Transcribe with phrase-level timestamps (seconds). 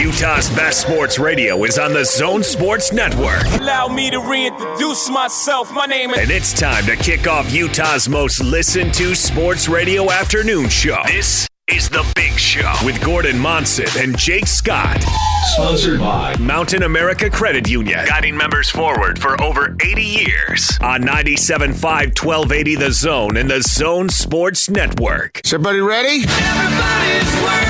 [0.00, 3.44] Utah's best sports radio is on the Zone Sports Network.
[3.60, 5.70] Allow me to reintroduce myself.
[5.74, 6.18] My name is.
[6.20, 11.02] And it's time to kick off Utah's most listened to sports radio afternoon show.
[11.06, 15.04] This is The Big Show with Gordon Monson and Jake Scott.
[15.52, 20.78] Sponsored by Mountain America Credit Union, guiding members forward for over 80 years.
[20.80, 25.42] On 97.5 1280 The Zone and the Zone Sports Network.
[25.44, 26.24] Is everybody ready?
[26.26, 27.69] Everybody's working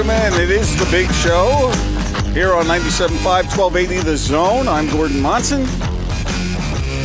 [0.00, 0.40] Welcome in.
[0.40, 1.68] It is the big show
[2.32, 4.66] here on 97.5, 1280 The Zone.
[4.66, 5.66] I'm Gordon Monson.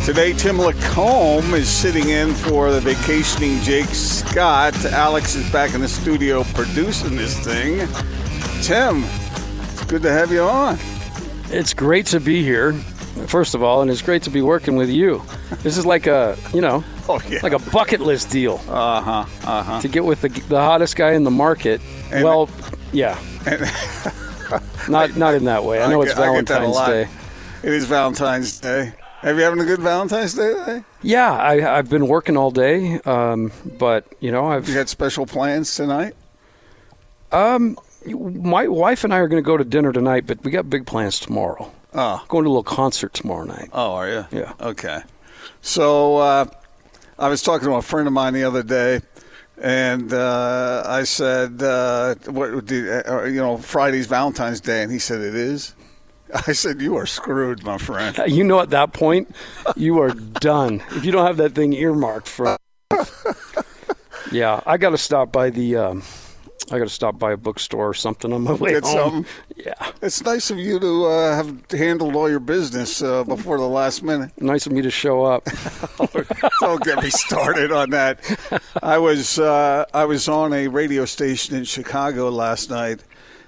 [0.06, 4.74] Today, Tim LaComb is sitting in for the vacationing Jake Scott.
[4.86, 7.86] Alex is back in the studio producing this thing.
[8.62, 9.04] Tim,
[9.74, 10.78] it's good to have you on.
[11.50, 12.72] It's great to be here,
[13.28, 15.22] first of all, and it's great to be working with you.
[15.64, 17.40] This is like a, you know, Oh, yeah.
[17.44, 19.26] like a bucket list deal Uh huh.
[19.44, 19.82] Uh huh.
[19.82, 21.82] to get with the, the hottest guy in the market.
[22.12, 22.48] And- well,
[22.96, 23.20] yeah.
[24.90, 25.82] not not in that way.
[25.82, 26.88] I know it's I get that Valentine's.
[26.88, 27.68] Day.
[27.68, 28.94] It is Valentine's Day.
[29.22, 30.84] Have you having a good Valentine's Day today?
[31.02, 35.26] Yeah, I, I've been working all day, um, but you know, I've You got special
[35.26, 36.16] plans tonight?
[37.32, 40.70] Um, my wife and I are going to go to dinner tonight, but we got
[40.70, 41.72] big plans tomorrow.
[41.94, 42.24] Oh.
[42.28, 43.70] Going to a little concert tomorrow night.
[43.74, 44.26] Oh, are you?
[44.32, 44.54] Yeah.
[44.62, 45.02] Okay.
[45.62, 46.46] So uh,
[47.18, 49.02] I was talking to a friend of mine the other day,
[49.61, 52.66] and uh, I said, uh, "What?
[52.66, 55.75] Do, uh, you know, Friday's Valentine's Day," and he said, "It is."
[56.47, 59.34] I said, "You are screwed, my friend." You know, at that point,
[59.75, 60.84] you are done.
[60.91, 62.57] If you don't have that thing earmarked for,
[64.31, 66.03] yeah, I got to stop by the, um,
[66.72, 69.26] I got to stop by a bookstore or something on my way Get home.
[69.26, 69.26] something.
[69.56, 73.68] Yeah, It's nice of you to uh, have handled all your business uh, before the
[73.68, 74.31] last minute.
[74.42, 75.46] nice of me to show up.
[76.62, 78.20] Don't get me started on that.
[78.81, 83.04] I was uh, I was on a radio station in Chicago last night,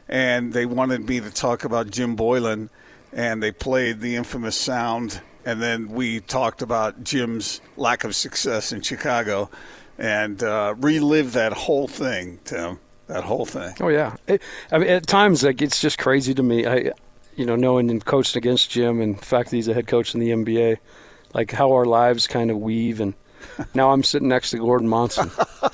[0.08, 2.70] and they wanted me to talk about Jim Boylen,
[3.12, 8.72] and they played the infamous sound, and then we talked about Jim's lack of success
[8.72, 9.50] in Chicago,
[9.98, 12.80] and uh, relived that whole thing, Tim.
[13.08, 13.74] That whole thing.
[13.80, 14.42] Oh yeah, it,
[14.72, 16.66] I mean, at times like it's just crazy to me.
[16.66, 16.92] I,
[17.36, 20.14] you know, knowing and coaching against Jim, and the fact that he's a head coach
[20.14, 20.78] in the NBA,
[21.34, 23.00] like how our lives kind of weave.
[23.00, 23.14] And
[23.74, 25.32] now I'm sitting next to Gordon Monson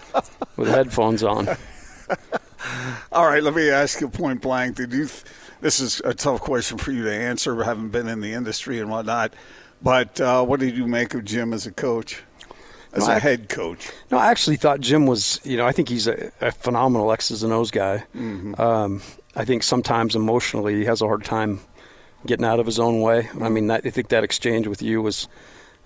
[0.58, 1.48] with headphones on.
[3.12, 4.76] All right, let me ask you point blank.
[4.76, 5.08] Did you?
[5.08, 5.24] Th-
[5.62, 8.92] this is a tough question for you to answer, having been in the industry and
[8.92, 9.34] whatnot.
[9.82, 12.22] But uh, what did you make of Jim as a coach,
[12.94, 13.90] as No, a head coach?
[14.12, 17.44] No, I actually thought Jim was, you know, I think he's a, a phenomenal X's
[17.44, 18.04] and O's guy.
[18.58, 19.02] Um,
[19.36, 21.60] I think sometimes emotionally he has a hard time
[22.26, 23.30] getting out of his own way.
[23.42, 25.28] I mean, I think that exchange with you was,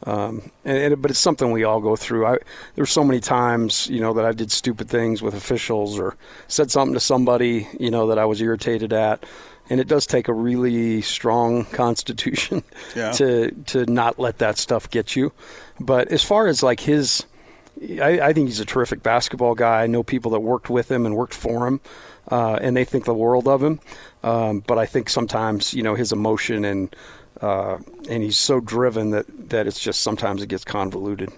[0.03, 2.25] um, and, and, but it's something we all go through.
[2.27, 2.37] I,
[2.75, 6.15] there's so many times, you know, that I did stupid things with officials or
[6.47, 9.25] said something to somebody, you know, that I was irritated at.
[9.69, 12.63] And it does take a really strong constitution
[12.95, 13.11] Yeah.
[13.13, 15.33] to to not let that stuff get you.
[15.79, 17.25] But as far as like his,
[18.01, 19.83] I, I think he's a terrific basketball guy.
[19.83, 21.81] I know people that worked with him and worked for him,
[22.31, 23.79] uh, and they think the world of him.
[24.23, 26.95] Um, but I think sometimes you know his emotion and
[27.41, 27.77] uh,
[28.09, 31.31] and he's so driven that that it's just sometimes it gets convoluted.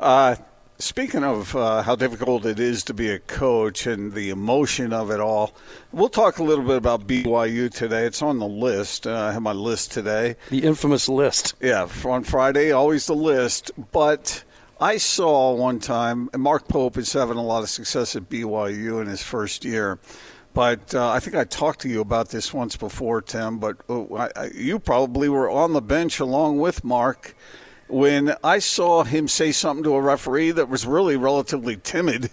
[0.00, 0.36] Uh,
[0.78, 5.10] speaking of uh, how difficult it is to be a coach and the emotion of
[5.10, 5.54] it all,
[5.92, 8.04] we'll talk a little bit about BYU today.
[8.04, 9.06] It's on the list.
[9.06, 10.36] Uh, I have my list today.
[10.50, 11.54] The infamous list.
[11.60, 13.70] Yeah, on Friday, always the list.
[13.92, 14.44] But
[14.80, 19.00] I saw one time, and Mark Pope is having a lot of success at BYU
[19.02, 19.98] in his first year.
[20.54, 23.58] But uh, I think I talked to you about this once before, Tim.
[23.58, 27.34] But uh, I, I, you probably were on the bench along with Mark
[27.88, 32.30] when I saw him say something to a referee that was really relatively timid.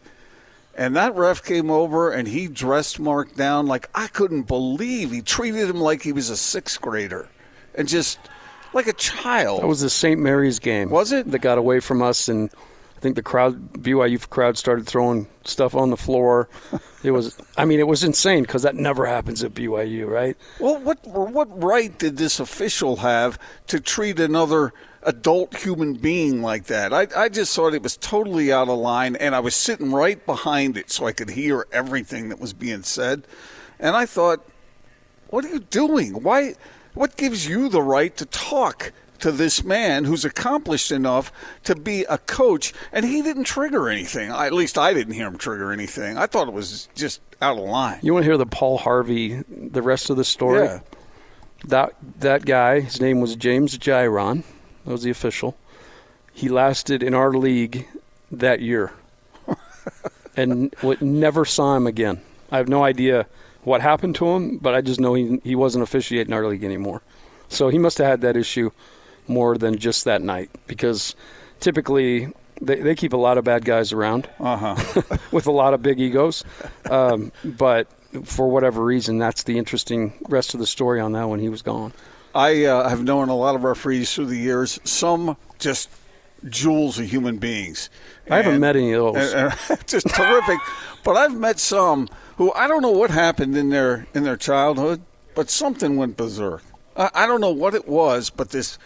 [0.77, 5.21] And that ref came over and he dressed Mark down like I couldn't believe he
[5.21, 7.29] treated him like he was a sixth grader
[7.73, 8.19] and just
[8.73, 9.61] like a child.
[9.61, 10.19] That was the St.
[10.19, 10.89] Mary's game.
[10.89, 11.31] Was it?
[11.31, 12.27] that got away from us?
[12.27, 12.49] And
[13.05, 16.49] think the crowd, BYU crowd, started throwing stuff on the floor.
[17.03, 20.35] It was, I mean, it was insane because that never happens at BYU, right?
[20.59, 23.37] Well, what what right did this official have
[23.67, 24.73] to treat another
[25.03, 26.91] adult human being like that?
[26.95, 30.25] I, I just thought it was totally out of line, and I was sitting right
[30.25, 33.27] behind it so I could hear everything that was being said.
[33.79, 34.43] And I thought,
[35.27, 36.23] what are you doing?
[36.23, 36.55] Why?
[36.95, 41.31] What gives you the right to talk to this man who's accomplished enough
[41.63, 42.73] to be a coach?
[42.91, 44.29] And he didn't trigger anything.
[44.29, 46.17] At least I didn't hear him trigger anything.
[46.17, 47.99] I thought it was just out of line.
[48.01, 50.65] You want to hear the Paul Harvey, the rest of the story?
[50.65, 50.79] Yeah.
[51.65, 54.43] That that guy, his name was James Gyron.
[54.85, 55.57] That was the official.
[56.33, 57.87] He lasted in our league
[58.31, 58.93] that year,
[60.37, 62.21] and never saw him again.
[62.51, 63.25] I have no idea
[63.63, 67.01] what happened to him, but I just know he he wasn't officiating our league anymore.
[67.49, 68.71] So he must have had that issue
[69.27, 71.15] more than just that night, because
[71.59, 72.29] typically
[72.61, 74.29] they, they keep a lot of bad guys around
[75.31, 76.43] with a lot of big egos.
[76.89, 77.87] Um, but
[78.23, 81.61] for whatever reason, that's the interesting rest of the story on that when he was
[81.61, 81.93] gone.
[82.33, 84.79] I uh, have known a lot of referees through the years.
[84.83, 85.89] Some just
[86.49, 87.89] jewels of human beings.
[88.29, 89.33] I haven't And- met any of those.
[89.33, 90.59] and- and just terrific.
[91.03, 95.01] But I've met some who I don't know what happened in their in their childhood,
[95.33, 96.61] but something went berserk.
[96.97, 98.77] I, I don't know what it was, but this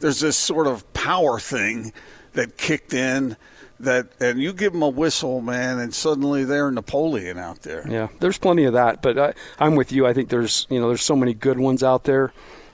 [0.00, 1.92] there's this sort of power thing
[2.32, 3.36] that kicked in.
[3.78, 7.86] That and you give them a whistle, man, and suddenly they're Napoleon out there.
[7.86, 10.06] Yeah, there's plenty of that, but I, I'm with you.
[10.06, 12.32] I think there's you know there's so many good ones out there,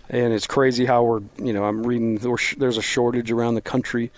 [0.08, 4.12] and it's crazy how we're you know I'm reading there's a shortage around the country,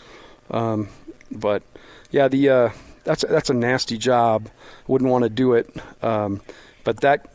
[0.50, 0.88] um,
[1.30, 1.62] but
[2.10, 2.70] yeah, the uh,
[3.04, 4.50] that's that's a nasty job.
[4.86, 6.42] Wouldn't want to do it, um,
[6.84, 7.26] but that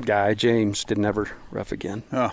[0.00, 2.02] guy James did never ref again.
[2.10, 2.30] Huh.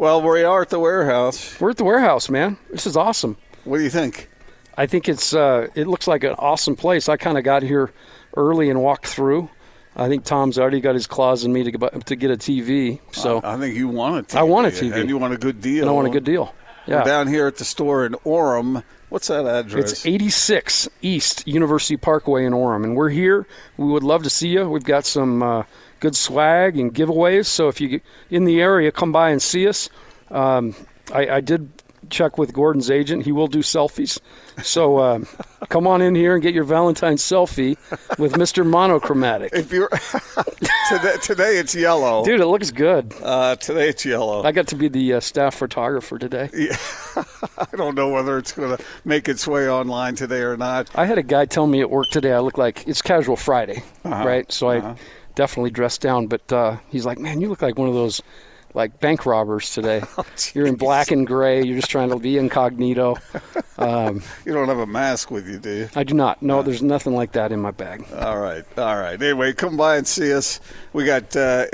[0.00, 1.60] Well, we are at the warehouse.
[1.60, 2.56] We're at the warehouse, man.
[2.70, 3.36] This is awesome.
[3.64, 4.30] What do you think?
[4.74, 7.06] I think it's uh, it looks like an awesome place.
[7.06, 7.92] I kind of got here
[8.34, 9.50] early and walked through.
[9.94, 13.00] I think Tom's already got his claws in me to get, to get a TV.
[13.12, 14.38] So I think you want a TV.
[14.38, 14.94] I want a TV.
[14.94, 15.82] and you want a good deal.
[15.82, 16.54] and I want a good deal.
[16.88, 17.04] We're Yeah.
[17.04, 18.82] down here at the store in Orem.
[19.10, 19.92] What's that address?
[19.92, 23.46] It's 86 East University Parkway in Orem, and we're here.
[23.76, 24.66] We would love to see you.
[24.66, 25.64] We've got some uh,
[26.00, 27.46] good swag and giveaways.
[27.46, 28.00] So if you're
[28.30, 29.88] in the area, come by and see us.
[30.30, 30.74] Um,
[31.12, 31.70] I, I did
[32.08, 34.18] check with Gordon's agent; he will do selfies.
[34.62, 35.20] So uh,
[35.68, 37.76] come on in here and get your Valentine's selfie
[38.18, 38.66] with Mr.
[38.66, 39.52] Monochromatic.
[39.52, 39.88] If you're
[40.88, 42.24] today, today it's yellow.
[42.24, 43.14] Dude, it looks good.
[43.22, 44.42] Uh, today it's yellow.
[44.42, 46.50] I got to be the uh, staff photographer today.
[46.60, 46.76] Yeah.
[47.58, 50.90] I don't know whether it's going to make its way online today or not.
[50.94, 53.82] I had a guy tell me at work today I look like it's casual Friday,
[54.04, 54.50] right?
[54.52, 54.96] So I
[55.40, 58.20] definitely dressed down, but uh, he's like, "Man, you look like one of those
[58.74, 60.02] like bank robbers today.
[60.54, 61.62] You're in black and gray.
[61.62, 63.16] You're just trying to be incognito."
[63.80, 65.88] Um, You don't have a mask with you, do you?
[65.96, 66.42] I do not.
[66.42, 68.04] No, there's nothing like that in my bag.
[68.14, 69.14] All right, all right.
[69.14, 70.60] Anyway, come by and see us.
[70.92, 71.64] We got uh,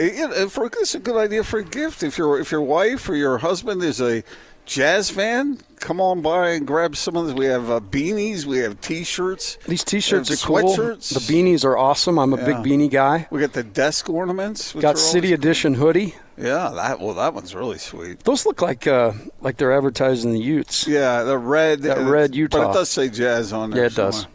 [0.49, 2.05] for it's a good idea for a gift.
[2.05, 4.23] If your if your wife or your husband is a
[4.67, 7.35] jazz fan, come on by and grab some of this.
[7.35, 9.59] We have uh, beanies, we have T-shirts.
[9.67, 10.75] These T-shirts are cool.
[10.77, 12.19] The beanies are awesome.
[12.19, 13.27] I'm a big beanie guy.
[13.31, 14.73] We got the desk ornaments.
[14.73, 16.15] Got City Edition hoodie.
[16.39, 18.21] Yeah, that well, that one's really sweet.
[18.21, 20.87] Those look like uh, like they're advertising the Utes.
[20.87, 21.81] Yeah, the red.
[21.83, 23.81] That uh, red But it does say jazz on there.
[23.81, 24.27] Yeah, it does.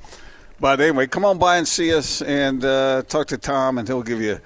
[0.59, 4.03] But anyway, come on by and see us and uh, talk to Tom, and he'll
[4.03, 4.39] give you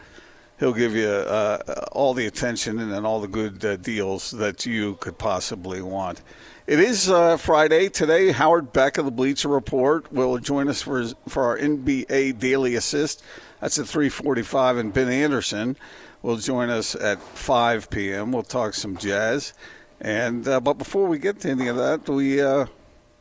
[0.60, 4.66] he'll give you uh, all the attention and then all the good uh, deals that
[4.66, 6.22] you could possibly want.
[6.68, 8.32] It is uh, Friday today.
[8.32, 12.74] Howard Beck of the Bleacher Report will join us for his, for our NBA Daily
[12.74, 13.22] Assist.
[13.62, 15.78] That's at 3:45, and Ben Anderson
[16.24, 18.32] will join us at 5 p.m.
[18.32, 19.54] We'll talk some jazz.
[20.02, 22.66] And uh, but before we get to any of that, we uh,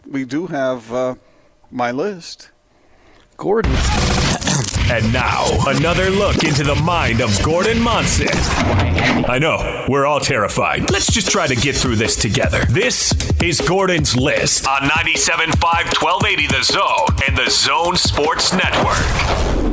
[0.07, 1.17] we do have uh,
[1.71, 2.51] my list.
[3.37, 3.77] Gordon.
[4.91, 8.29] And now, another look into the mind of Gordon Monson.
[9.29, 10.91] I know, we're all terrified.
[10.91, 12.65] Let's just try to get through this together.
[12.67, 15.57] This is Gordon's List on 97.5
[16.01, 19.05] 1280 The Zone and The Zone Sports Network.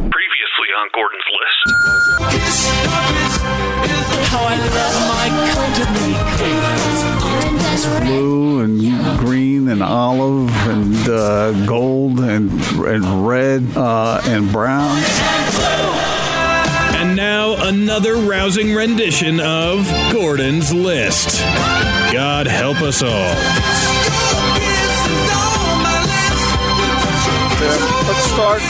[0.09, 1.61] Previously on Gordon's list.
[8.03, 12.51] blue and green and olive and uh, gold and
[12.85, 14.97] and red uh, and brown.
[16.95, 21.41] And now another rousing rendition of Gordon's List.
[22.13, 23.35] God help us all.
[28.07, 28.61] Let's start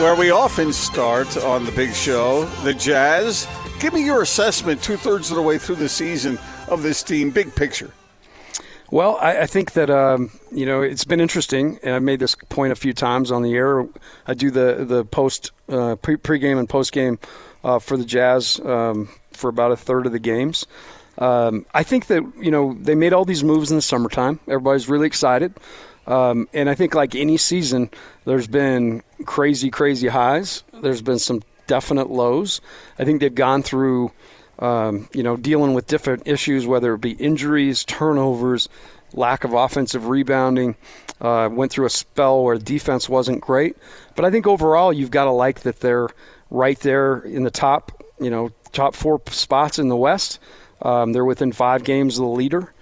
[0.00, 3.46] where we often start on the big show, the Jazz.
[3.78, 6.38] Give me your assessment two thirds of the way through the season
[6.68, 7.92] of this team, big picture.
[8.92, 12.36] Well, I, I think that um, you know it's been interesting, and I've made this
[12.50, 13.88] point a few times on the air.
[14.26, 17.18] I do the the post uh, pre pregame and postgame
[17.64, 20.66] uh, for the Jazz um, for about a third of the games.
[21.16, 24.40] Um, I think that you know they made all these moves in the summertime.
[24.46, 25.54] Everybody's really excited,
[26.06, 27.88] um, and I think like any season,
[28.26, 30.64] there's been crazy, crazy highs.
[30.82, 32.60] There's been some definite lows.
[32.98, 34.12] I think they've gone through
[34.58, 38.68] um, you know, dealing with different issues, whether it be injuries, turnovers,
[39.12, 40.76] lack of offensive rebounding.
[41.20, 43.76] Uh, went through a spell where defense wasn't great,
[44.16, 46.08] but I think overall you've got to like that they're
[46.50, 50.40] right there in the top, you know, top four spots in the West.
[50.80, 52.72] Um, they're within five games of the leader.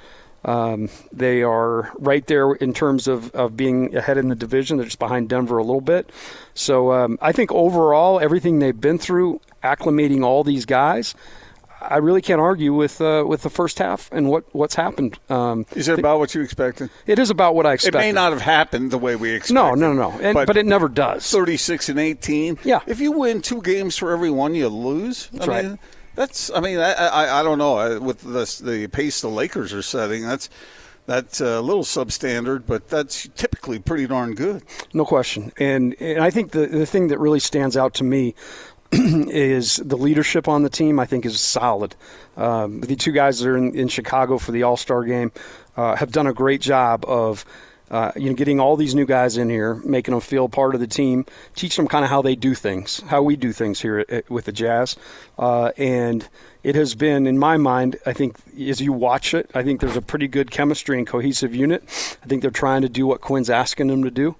[0.42, 4.78] Um, they are right there in terms of, of being ahead in the division.
[4.78, 6.10] They're just behind Denver a little bit.
[6.54, 11.14] So um, I think overall, everything they've been through, acclimating all these guys,
[11.80, 15.18] I really can't argue with uh, with the first half and what what's happened.
[15.28, 16.90] Um, Is it about what you expected?
[17.06, 17.98] it is about what I expected.
[17.98, 19.54] It may not have happened the way we expected.
[19.54, 21.28] No, no, no, and, but, it never does.
[21.30, 22.58] 36 and 18.
[22.64, 22.80] Yeah.
[22.86, 25.64] If you win two games for every one you lose, That's I right.
[25.64, 25.78] mean,
[26.14, 26.50] that's.
[26.50, 30.26] I mean, I, I, I don't know with the the pace the Lakers are setting.
[30.26, 30.50] That's
[31.10, 34.62] that's a little substandard, but that's typically pretty darn good.
[34.94, 35.52] No question.
[35.58, 38.36] And, and I think the, the thing that really stands out to me
[38.92, 41.94] is the leadership on the team, I think, is solid.
[42.36, 45.32] Um, the two guys that are in, in Chicago for the All Star game
[45.76, 47.44] uh, have done a great job of.
[47.90, 50.80] Uh, you know, getting all these new guys in here, making them feel part of
[50.80, 53.98] the team, teach them kind of how they do things, how we do things here
[53.98, 54.94] at, at- with the Jazz,
[55.40, 56.28] uh, and
[56.62, 59.96] it has been, in my mind, I think as you watch it, I think there's
[59.96, 61.82] a pretty good chemistry and cohesive unit.
[62.22, 64.36] I think they're trying to do what Quinn's asking them to do.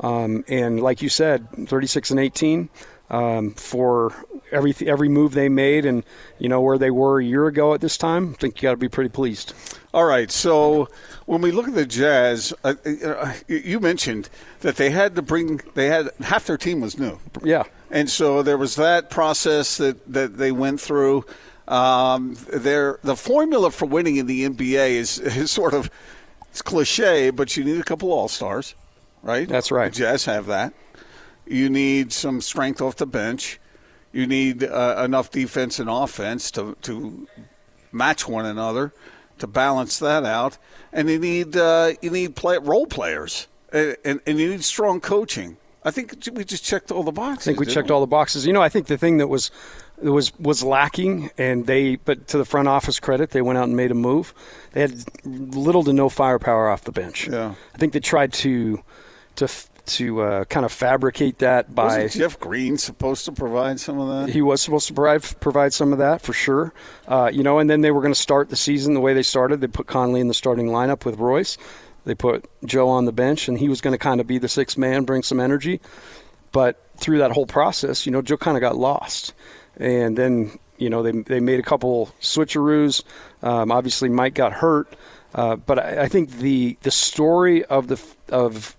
[0.00, 2.70] Um, and like you said, 36 and 18
[3.14, 4.12] um, for
[4.50, 6.02] every every move they made, and
[6.38, 8.30] you know where they were a year ago at this time.
[8.30, 9.54] I think you got to be pretty pleased.
[9.92, 10.88] All right, so
[11.26, 12.74] when we look at the Jazz, uh,
[13.46, 14.28] you mentioned
[14.60, 17.20] that they had to bring they had half their team was new.
[17.44, 21.24] Yeah, And so there was that process that, that they went through.
[21.68, 25.88] Um, their the formula for winning in the NBA is, is sort of
[26.50, 28.74] it's cliche, but you need a couple of all stars,
[29.22, 29.48] right?
[29.48, 29.92] That's right.
[29.92, 30.74] The Jazz have that.
[31.46, 33.60] You need some strength off the bench.
[34.12, 37.26] You need uh, enough defense and offense to to
[37.92, 38.92] match one another
[39.38, 40.58] to balance that out,
[40.92, 45.00] and you need uh, you need play, role players, and, and, and you need strong
[45.00, 45.56] coaching.
[45.86, 47.48] I think we just checked all the boxes.
[47.48, 48.46] I think we checked all the boxes.
[48.46, 49.50] You know, I think the thing that was
[49.98, 53.76] was was lacking, and they, but to the front office credit, they went out and
[53.76, 54.32] made a move.
[54.72, 57.28] They had little to no firepower off the bench.
[57.28, 57.54] Yeah.
[57.74, 58.82] I think they tried to
[59.36, 59.48] to
[59.86, 64.08] to uh, kind of fabricate that by Wasn't Jeff Green supposed to provide some of
[64.08, 64.32] that?
[64.32, 66.72] he was supposed to provide provide some of that for sure.
[67.06, 69.22] Uh, you know, and then they were going to start the season the way they
[69.22, 69.60] started.
[69.60, 71.58] They put Conley in the starting lineup with Royce.
[72.04, 74.48] They put Joe on the bench, and he was going to kind of be the
[74.48, 75.80] sixth man, bring some energy.
[76.52, 79.34] But through that whole process, you know, Joe kind of got lost,
[79.76, 83.02] and then you know they they made a couple switcheroos.
[83.42, 84.94] Um, obviously, Mike got hurt,
[85.34, 88.76] uh, but I, I think the the story of the of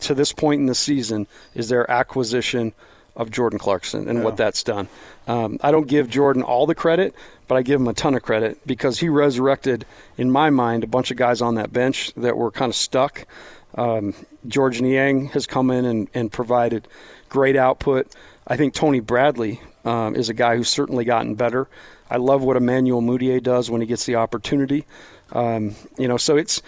[0.00, 2.72] to this point in the season is their acquisition
[3.16, 4.88] of Jordan Clarkson and what that's done.
[5.26, 7.14] Um, I don't give Jordan all the credit,
[7.48, 9.84] but I give him a ton of credit because he resurrected,
[10.16, 13.26] in my mind, a bunch of guys on that bench that were kind of stuck.
[13.74, 14.14] Um,
[14.46, 16.86] Georges Niang has come in and, and provided
[17.28, 18.14] great output.
[18.46, 21.68] I think Tony Bradley um, is a guy who's certainly gotten better.
[22.10, 24.86] I love what Emmanuel Mudiay does when he gets the opportunity.
[25.32, 26.62] Um, you know, so it's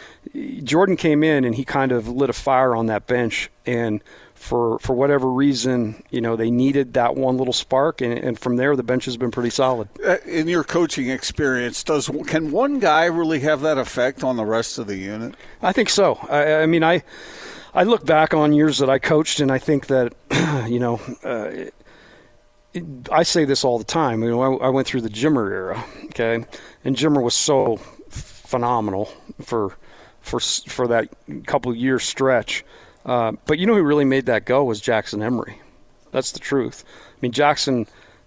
[0.64, 4.02] Jordan came in and he kind of lit a fire on that bench, and
[4.35, 8.57] for for whatever reason, you know, they needed that one little spark, and, and from
[8.57, 9.88] there the bench has been pretty solid.
[10.07, 14.45] Uh, In your coaching experience, does can one guy really have that effect on the
[14.45, 15.37] rest of the unit?
[15.62, 16.14] I think so.
[16.29, 17.02] I, I mean, I
[17.75, 20.14] I look back on years that I coached, and I think that
[20.69, 21.00] you know.
[21.25, 21.71] Uh,
[23.11, 24.23] I say this all the time.
[24.23, 26.45] You know, I, I went through the Jimmer era, okay,
[26.85, 27.81] and Jimmer was so
[28.50, 29.76] phenomenal for
[30.21, 31.09] for for that
[31.47, 32.64] couple year stretch.
[33.07, 35.61] Uh, but you know who really made that go was Jackson Emery.
[36.11, 36.85] That's the truth.
[37.12, 37.87] I mean, Jackson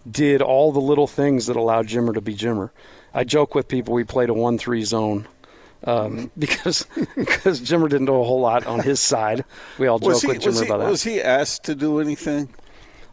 [0.09, 2.71] did all the little things that allowed Jimmer to be Jimmer.
[3.13, 5.27] I joke with people we played a one-three zone
[5.83, 9.43] um, because because Jimmer didn't do a whole lot on his side.
[9.77, 10.89] We all joke he, with Jimmer he, about that.
[10.89, 12.49] was he asked to do anything?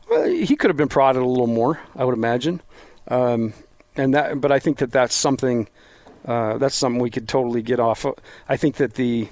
[0.08, 2.62] Well, he could have been prodded a little more, I would imagine.
[3.08, 3.52] Um,
[3.96, 5.68] and that, but I think that that's something
[6.24, 8.04] uh, that's something we could totally get off.
[8.04, 8.14] of.
[8.48, 9.28] I think that the,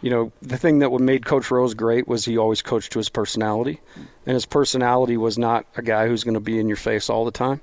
[0.00, 3.08] you know, the thing that made Coach Rose great was he always coached to his
[3.08, 3.80] personality,
[4.26, 7.24] and his personality was not a guy who's going to be in your face all
[7.24, 7.60] the time.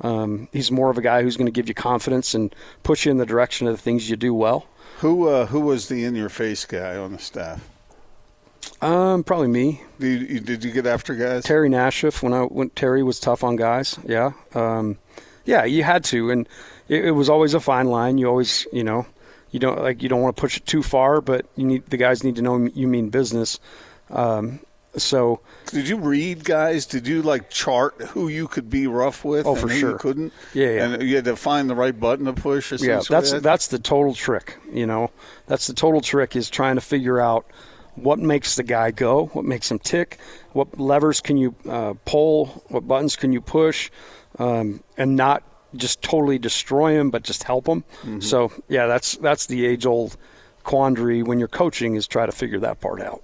[0.00, 3.10] Um, he's more of a guy who's going to give you confidence and push you
[3.10, 4.66] in the direction of the things you do well.
[4.98, 7.68] Who uh, who was the in your face guy on the staff?
[8.80, 9.82] Um, probably me.
[9.98, 11.44] Did you, did you get after guys?
[11.44, 13.98] Terry Nashif when I when Terry was tough on guys.
[14.04, 14.98] Yeah, um,
[15.46, 16.48] yeah, you had to, and
[16.88, 18.18] it, it was always a fine line.
[18.18, 19.06] You always, you know,
[19.50, 21.96] you don't like you don't want to push it too far, but you need the
[21.96, 23.58] guys need to know you mean business.
[24.10, 24.60] Um,
[24.96, 26.86] so Did you read guys?
[26.86, 29.46] Did you like chart who you could be rough with?
[29.46, 29.98] Oh, and for sure.
[29.98, 30.32] couldn't.
[30.54, 30.84] Yeah, yeah.
[30.84, 32.72] And you had to find the right button to push.
[32.80, 34.58] yeah, that's that's the total trick.
[34.72, 35.10] You know,
[35.46, 37.46] that's the total trick is trying to figure out
[37.94, 40.18] what makes the guy go, what makes him tick,
[40.52, 43.90] what levers can you uh, pull, what buttons can you push,
[44.38, 45.42] um, and not
[45.74, 47.84] just totally destroy him, but just help him.
[48.20, 50.16] So yeah, that's that's the age old
[50.64, 53.22] quandary when you're coaching is try to figure that part out.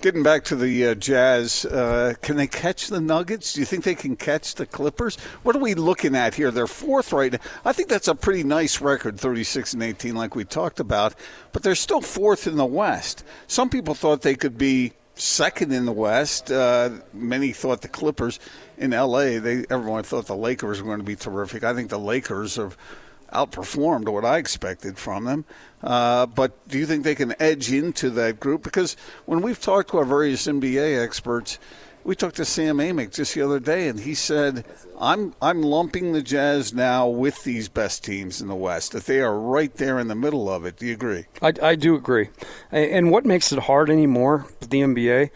[0.00, 3.54] Getting back to the uh, Jazz, uh, can they catch the Nuggets?
[3.54, 5.16] Do you think they can catch the Clippers?
[5.42, 6.52] What are we looking at here?
[6.52, 7.40] They're fourth right now.
[7.64, 11.16] I think that's a pretty nice record, 36 and 18, like we talked about,
[11.52, 13.24] but they're still fourth in the West.
[13.48, 16.50] Some people thought they could be second in the West.
[16.50, 18.38] Uh, many thought the Clippers
[18.76, 21.64] in LA, they everyone thought the Lakers were going to be terrific.
[21.64, 22.76] I think the Lakers have
[23.32, 25.44] outperformed what I expected from them.
[25.82, 28.62] Uh, but do you think they can edge into that group?
[28.62, 28.96] Because
[29.26, 31.58] when we've talked to our various NBA experts,
[32.08, 34.64] we talked to Sam Amick just the other day, and he said,
[34.98, 38.92] "I'm I'm lumping the Jazz now with these best teams in the West.
[38.92, 40.78] That they are right there in the middle of it.
[40.78, 42.30] Do you agree?" I, I do agree.
[42.72, 45.28] And, what makes it hard anymore with the NBA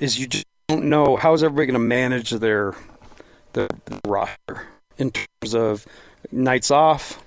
[0.00, 2.74] is you just don't know how is everybody going to manage their
[3.52, 5.84] the, the roster in terms of
[6.32, 7.22] nights off.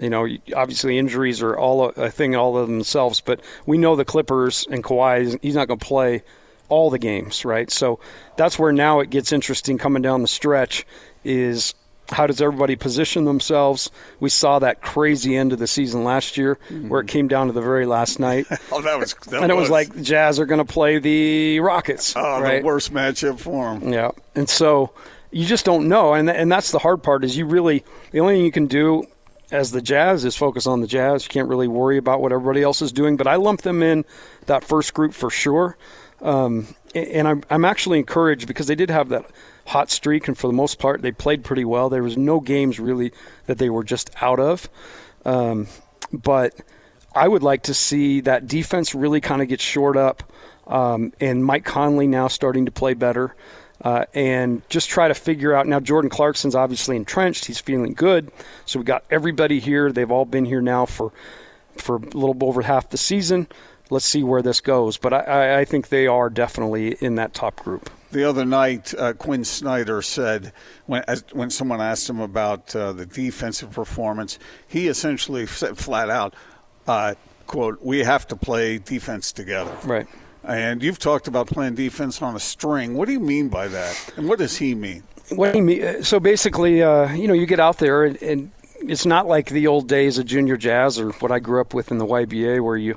[0.00, 4.04] You know, obviously injuries are all a thing all of themselves, but we know the
[4.04, 6.22] Clippers and Kawhi, he's not going to play
[6.68, 7.70] all the games, right?
[7.70, 8.00] So
[8.36, 10.86] that's where now it gets interesting coming down the stretch
[11.24, 11.74] is
[12.10, 13.90] how does everybody position themselves?
[14.20, 16.88] We saw that crazy end of the season last year mm-hmm.
[16.88, 18.46] where it came down to the very last night.
[18.72, 21.60] Oh, that was that and it was like the Jazz are going to play the
[21.60, 22.14] Rockets.
[22.16, 22.60] oh, right?
[22.60, 23.92] the worst matchup for them.
[23.92, 24.92] Yeah, and so
[25.30, 28.34] you just don't know, and and that's the hard part is you really the only
[28.34, 29.04] thing you can do
[29.50, 31.24] as the Jazz is focus on the Jazz.
[31.24, 34.04] You can't really worry about what everybody else is doing, but I lump them in
[34.46, 35.76] that first group for sure.
[36.22, 39.26] Um, and I'm actually encouraged because they did have that
[39.66, 41.88] hot streak, and for the most part they played pretty well.
[41.88, 43.12] There was no games really
[43.46, 44.68] that they were just out of,
[45.24, 45.66] um,
[46.12, 46.54] but.
[47.16, 50.22] I would like to see that defense really kind of get shored up,
[50.66, 53.34] um, and Mike Conley now starting to play better,
[53.82, 55.66] uh, and just try to figure out.
[55.66, 58.30] Now Jordan Clarkson's obviously entrenched; he's feeling good.
[58.66, 59.90] So we got everybody here.
[59.90, 61.10] They've all been here now for
[61.78, 63.48] for a little over half the season.
[63.88, 67.56] Let's see where this goes, but I, I, think they are definitely in that top
[67.56, 67.88] group.
[68.10, 70.52] The other night, uh, Quinn Snyder said
[70.86, 76.10] when as, when someone asked him about uh, the defensive performance, he essentially said flat
[76.10, 76.34] out,
[76.88, 77.14] uh,
[77.46, 80.08] "quote We have to play defense together." Right.
[80.42, 82.94] And you've talked about playing defense on a string.
[82.94, 84.12] What do you mean by that?
[84.16, 85.02] And what does he mean?
[85.30, 86.04] What do you mean?
[86.04, 89.66] So basically, uh, you know, you get out there and, and it's not like the
[89.66, 92.76] old days of junior jazz or what I grew up with in the YBA, where
[92.76, 92.96] you,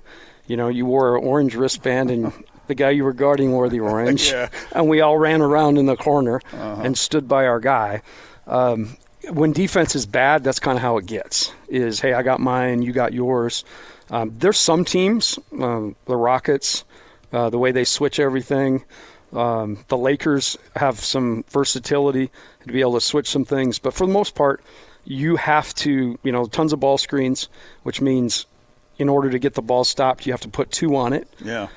[0.50, 2.34] you know, you wore an orange wristband and
[2.68, 4.50] the guy you were guarding wore the orange, Yeah.
[4.74, 8.02] and we all ran around in the corner and stood by our guy.
[8.46, 8.98] Um,
[9.32, 11.52] when defense is bad, that's kind of how it gets.
[11.68, 13.64] Is hey, I got mine, you got yours.
[14.10, 16.84] Um, there's some teams, um, the Rockets,
[17.32, 18.84] uh, the way they switch everything.
[19.34, 22.32] Um, the Lakers have some versatility
[22.66, 24.64] to be able to switch some things, but for the most part,
[25.06, 27.50] you have to, you know, tons of ball screens,
[27.84, 28.48] which means
[29.00, 31.68] in order to get the ball stopped, you have to put two on it, Yeah.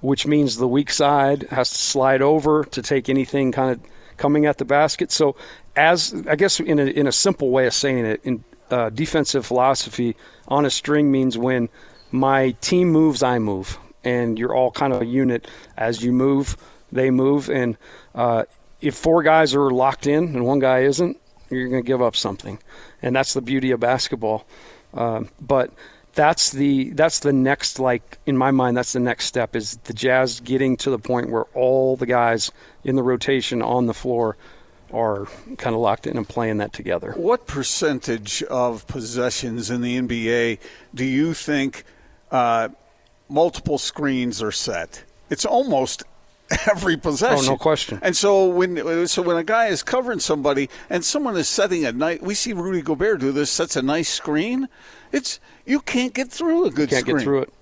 [0.00, 3.80] which means the weak side has to slide over to take anything kind of
[4.18, 5.10] coming at the basket.
[5.10, 5.36] So,
[5.76, 9.46] as I guess in a, in a simple way of saying it, in uh, defensive
[9.46, 10.16] philosophy,
[10.48, 11.68] on a string means when
[12.10, 15.46] my team moves, I move, and you're all kind of a unit.
[15.78, 16.56] As you move,
[16.90, 17.76] they move, and
[18.14, 18.44] uh,
[18.80, 21.16] if four guys are locked in and one guy isn't,
[21.48, 22.58] you're going to give up something,
[23.02, 24.46] and that's the beauty of basketball.
[24.94, 25.70] Um, but
[26.14, 29.94] that's the that's the next like in my mind that's the next step is the
[29.94, 32.50] Jazz getting to the point where all the guys
[32.84, 34.36] in the rotation on the floor
[34.92, 37.12] are kind of locked in and playing that together.
[37.16, 40.58] What percentage of possessions in the NBA
[40.94, 41.84] do you think
[42.30, 42.68] uh,
[43.28, 45.04] multiple screens are set?
[45.30, 46.02] It's almost
[46.70, 47.46] every possession.
[47.46, 47.98] Oh, no question.
[48.02, 51.92] And so when so when a guy is covering somebody and someone is setting a
[51.92, 53.50] night, we see Rudy Gobert do this.
[53.50, 54.68] Sets a nice screen.
[55.12, 56.88] It's you can't get through a good screen.
[56.88, 57.16] You Can't screen.
[57.18, 57.52] get through it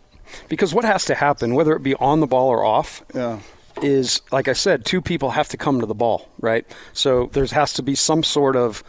[0.49, 3.41] because what has to happen, whether it be on the ball or off, Yeah.
[3.83, 6.65] is like I said, two people have to come to the ball, right?
[6.93, 8.83] So there has to be some sort of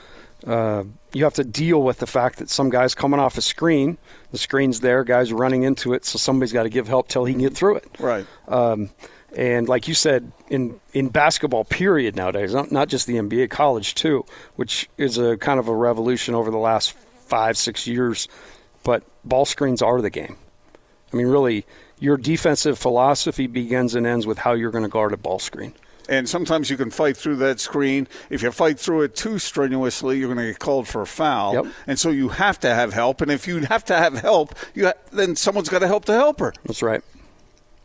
[0.48, 3.98] uh, you have to deal with the fact that some guy's coming off a screen.
[4.32, 7.34] The screen's there, guys running into it, so somebody's got to give help till he
[7.34, 7.86] can get through it.
[8.00, 8.26] Right.
[8.48, 8.90] Um,
[9.36, 13.94] and like you said, in in basketball, period nowadays, not, not just the NBA, college
[13.94, 16.96] too, which is a kind of a revolution over the last
[17.32, 18.28] five six years.
[18.84, 20.36] But ball screens are the game.
[21.14, 21.66] I mean, really,
[22.00, 25.74] your defensive philosophy begins and ends with how you're going to guard a ball screen.
[26.10, 28.08] And sometimes you can fight through that screen.
[28.30, 31.54] If you fight through it too strenuously, you're going to get called for a foul.
[31.54, 31.66] Yep.
[31.88, 33.22] And so you have to have help.
[33.22, 36.14] And if you have to have help, you ha- then someone's got to help the
[36.14, 36.54] helper.
[36.66, 37.02] That's right.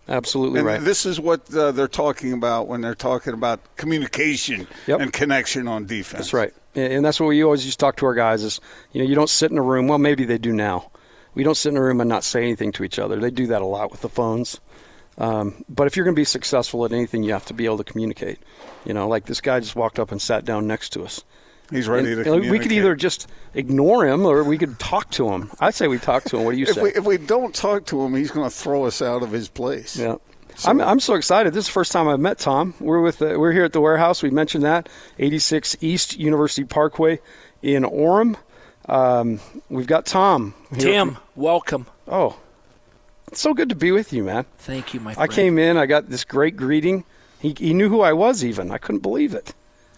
[0.09, 0.81] Absolutely And right.
[0.81, 5.01] this is what uh, they're talking about when they're talking about communication Yep.
[5.01, 6.19] and connection on defense.
[6.31, 6.53] That's right.
[6.77, 8.61] And that's what we always used to talk to our guys is,
[8.93, 9.89] you know, you don't sit in a room.
[9.89, 10.91] Well, maybe they do now.
[11.35, 13.17] We don't sit in a room and not say anything to each other.
[13.17, 14.61] They do that a lot with the phones.
[15.19, 17.79] Um, but if you're going to be successful at anything, you have to be able
[17.79, 18.39] to communicate.
[18.85, 21.25] You know, like this guy just walked up and sat down next to us.
[21.71, 25.31] He's ready And, to we could either just ignore him or we could talk to
[25.31, 25.51] him.
[25.59, 26.45] I say we talk to him.
[26.45, 26.83] What do you If say?
[26.83, 29.49] we, if we don't talk to him, he's going to throw us out of his
[29.49, 29.97] place.
[29.97, 30.17] Yeah.
[30.65, 31.53] I'm, I'm so excited.
[31.53, 32.75] This is the first time I've met Tom.
[32.81, 34.23] We're with the, we're here at the warehouse.
[34.23, 34.89] We mentioned that
[35.19, 37.21] 86 East University Parkway
[37.63, 38.37] in Orem.
[38.89, 40.55] Um, we've got Tom.
[40.71, 40.81] here.
[40.81, 41.87] Tim, welcome.
[42.09, 42.39] Oh,
[43.29, 44.47] it's so good to be with you, man.
[44.59, 45.77] Thank you, my I came in.
[45.77, 47.05] I got this great greeting.
[47.41, 48.45] He, he knew who I was.
[48.45, 49.53] Even I couldn't believe it.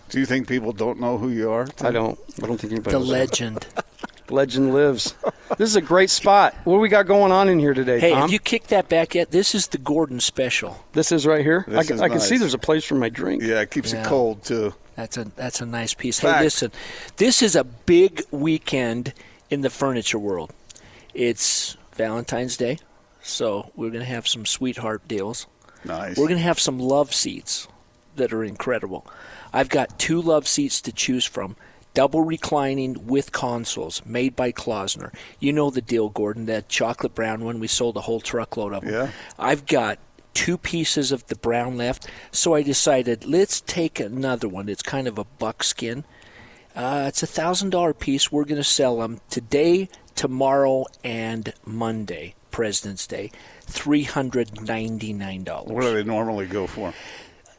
[0.09, 1.69] Do you think people don't know who you are?
[1.83, 2.19] I don't.
[2.43, 2.93] I don't think anybody.
[2.93, 3.09] the knows.
[3.09, 3.67] legend.
[4.31, 5.15] Legend lives.
[5.57, 6.55] this is a great spot.
[6.65, 8.23] What do we got going on in here today, hey, Tom?
[8.23, 9.31] have you kicked that back yet?
[9.31, 10.85] This is the Gordon special.
[10.93, 11.65] this is right here.
[11.69, 13.43] I, can- is I can see there's a place for my drink.
[13.43, 14.03] Yeah, it keeps Yeah.
[14.03, 14.75] it cold too.
[14.97, 16.19] That's a that's a nice piece.
[16.21, 16.39] Fact.
[16.39, 16.73] Hey, listen,
[17.19, 19.13] this is a big weekend
[19.49, 20.53] in the furniture world.
[21.15, 22.79] It's Valentine's Day,
[23.23, 25.47] so we're going to have some sweetheart deals.
[25.85, 26.17] Nice.
[26.17, 27.69] We're going to have some love seats
[28.17, 29.07] that are incredible.
[29.53, 31.57] I've got two love seats to choose from.
[31.95, 35.13] Double reclining with consoles made by Klaussner.
[35.41, 36.47] You know the deal, Gordon.
[36.47, 38.93] That chocolate brown one, we sold a whole truckload of them.
[38.93, 39.11] Yeah.
[39.39, 39.99] I've got
[40.35, 44.69] two pieces of the brown left, so I decided let's take another one.
[44.69, 46.05] It's kind of a buckskin.
[46.77, 48.31] Uh, it's a thousand dollar piece.
[48.31, 53.33] We're going to sell them today, tomorrow, and Monday, President's Day.
[53.63, 55.73] Three hundred ninety nine dollars.
[55.73, 56.95] what do they normally go for?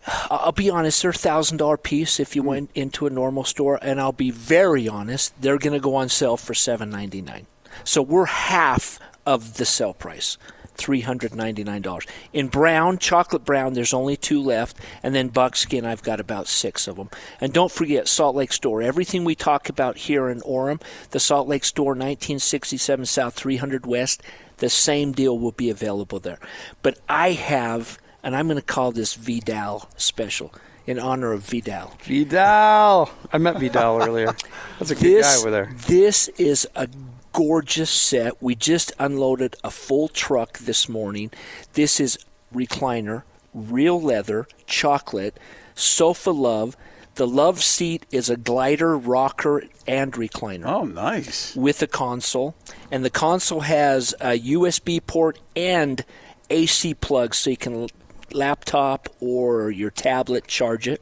[0.07, 2.47] I'll be honest, they're a thousand dollar piece if you hmm.
[2.47, 6.09] went into a normal store, and I'll be very honest, they're going to go on
[6.09, 7.47] sale for seven ninety nine.
[7.83, 10.37] So we're half of the sell price.
[10.79, 12.07] $399.
[12.33, 14.77] In brown, chocolate brown, there's only two left.
[15.03, 17.09] And then buckskin, I've got about six of them.
[17.41, 18.81] And don't forget, Salt Lake Store.
[18.81, 20.81] Everything we talk about here in Orem,
[21.11, 24.23] the Salt Lake Store, 1967 South 300 West,
[24.57, 26.39] the same deal will be available there.
[26.81, 30.53] But I have, and I'm going to call this Vidal special
[30.85, 31.93] in honor of Vidal.
[32.03, 33.09] Vidal.
[33.31, 34.35] I met Vidal earlier.
[34.79, 35.73] That's a good This, guy over there.
[35.87, 36.87] this is a
[37.33, 38.41] gorgeous set.
[38.41, 41.31] We just unloaded a full truck this morning.
[41.73, 42.17] This is
[42.53, 45.37] recliner, real leather, chocolate,
[45.75, 46.75] sofa love.
[47.15, 51.53] The love seat is a glider, rocker, and recliner Oh, nice.
[51.55, 52.55] with a console,
[52.91, 56.03] and the console has a USB port and
[56.49, 57.87] AC plug, so you can
[58.33, 61.01] laptop or your tablet charge it.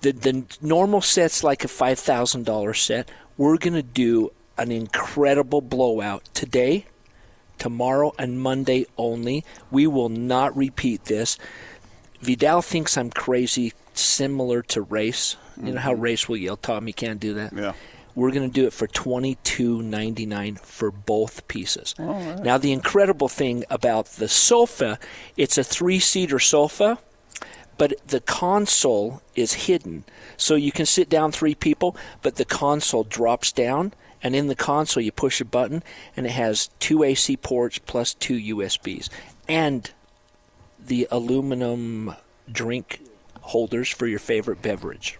[0.00, 3.10] The the normal set's like a five thousand dollar set.
[3.36, 6.86] We're gonna do an incredible blowout today,
[7.58, 9.44] tomorrow, and Monday only.
[9.70, 11.38] We will not repeat this.
[12.20, 15.36] Vidal thinks I'm crazy, similar to Race.
[15.56, 16.00] You know how mm-hmm.
[16.00, 17.74] Race will yell, "Tom, you can't do that." Yeah.
[18.14, 21.94] We're going to do it for twenty two ninety nine for both pieces.
[21.98, 24.98] Now the incredible thing about the sofa,
[25.36, 26.98] it's a three seater sofa,
[27.78, 30.04] but the console is hidden,
[30.36, 33.94] so you can sit down three people, but the console drops down.
[34.24, 35.82] And in the console, you push a button,
[36.16, 39.08] and it has two AC ports plus two USBs,
[39.48, 39.90] and
[40.78, 42.14] the aluminum
[42.50, 43.00] drink
[43.40, 45.18] holders for your favorite beverage.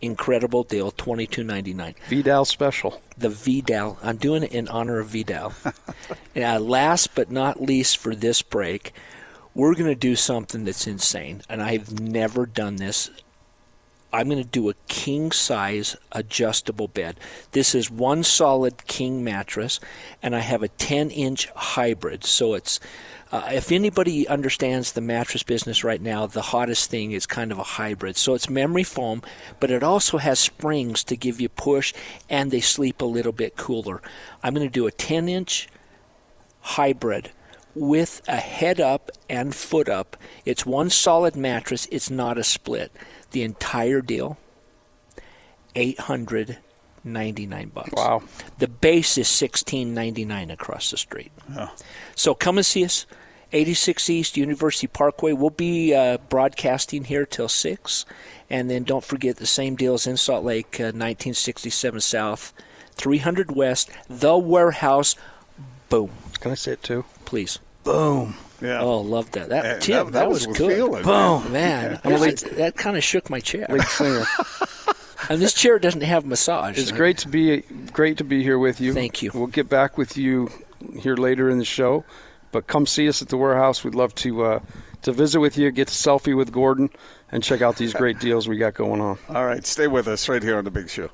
[0.00, 3.02] Incredible deal, twenty two ninety nine Vidal special.
[3.16, 3.98] the Vidal.
[4.02, 5.52] I'm doing it in honor of Vidal.
[6.36, 8.92] uh, last but not least for this break,
[9.54, 13.10] we're going to do something that's insane, and I've never done this.
[14.12, 17.18] I'm going to do a king size adjustable bed.
[17.52, 19.80] This is one solid king mattress,
[20.22, 22.24] and I have a 10 inch hybrid.
[22.24, 22.80] So it's,
[23.30, 27.58] uh, if anybody understands the mattress business right now, the hottest thing is kind of
[27.58, 28.16] a hybrid.
[28.16, 29.22] So it's memory foam,
[29.60, 31.92] but it also has springs to give you push,
[32.30, 34.00] and they sleep a little bit cooler.
[34.42, 35.68] I'm going to do a 10 inch
[36.60, 37.30] hybrid
[37.74, 40.16] with a head up and foot up.
[40.44, 42.92] It's one solid mattress, it's not a split.
[43.32, 44.38] The entire deal,
[47.12, 47.92] ninety nine bucks.
[47.92, 48.22] Wow.
[48.58, 51.32] The base is sixteen ninety nine across the street.
[52.14, 53.06] So come and see us.
[53.50, 55.32] 86 East University Parkway.
[55.32, 58.04] We'll be uh, broadcasting here till 6.
[58.50, 62.52] And then don't forget the same deals in Salt Lake, uh, 1967 South,
[62.96, 65.16] 300 West, The Warehouse.
[65.88, 66.10] Boom.
[66.40, 67.06] Can I say it too?
[67.24, 67.58] Please.
[67.84, 68.34] Boom.
[68.60, 68.82] Yeah.
[68.82, 69.48] Oh, love that.
[69.48, 70.72] That, Tim, that- that, that was, was good.
[70.76, 71.50] feeling, Boom.
[71.50, 73.66] Man, I'm a that, that kind of shook my chair.
[75.18, 75.32] Lead singer.
[75.34, 76.78] And this chair doesn't have massage.
[76.78, 78.92] It's great to be great to be here with you.
[78.94, 79.30] Thank you.
[79.34, 80.50] We'll get back with you
[80.98, 82.04] here later in the show,
[82.52, 83.84] but come see us at the warehouse.
[83.84, 84.60] We'd love to uh,
[85.02, 86.90] to visit with you, get a selfie with Gordon,
[87.30, 89.18] and check out these great deals we got going on.
[89.28, 91.10] All right, stay with us right here on the Big Show.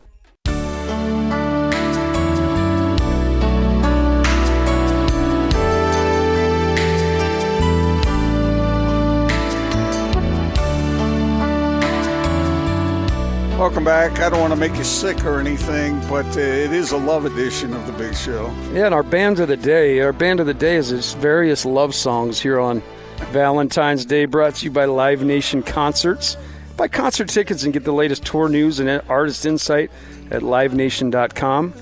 [13.59, 14.19] Welcome back.
[14.19, 17.25] I don't want to make you sick or anything, but uh, it is a love
[17.25, 18.53] edition of the Big Show.
[18.73, 21.65] Yeah, and our band of the day, our band of the day is its various
[21.65, 22.83] love songs here on
[23.31, 26.37] Valentine's Day, brought to you by Live Nation Concerts.
[26.77, 29.93] Buy concert tickets and get the latest tour news and artist insight
[30.33, 31.75] at livenation.com.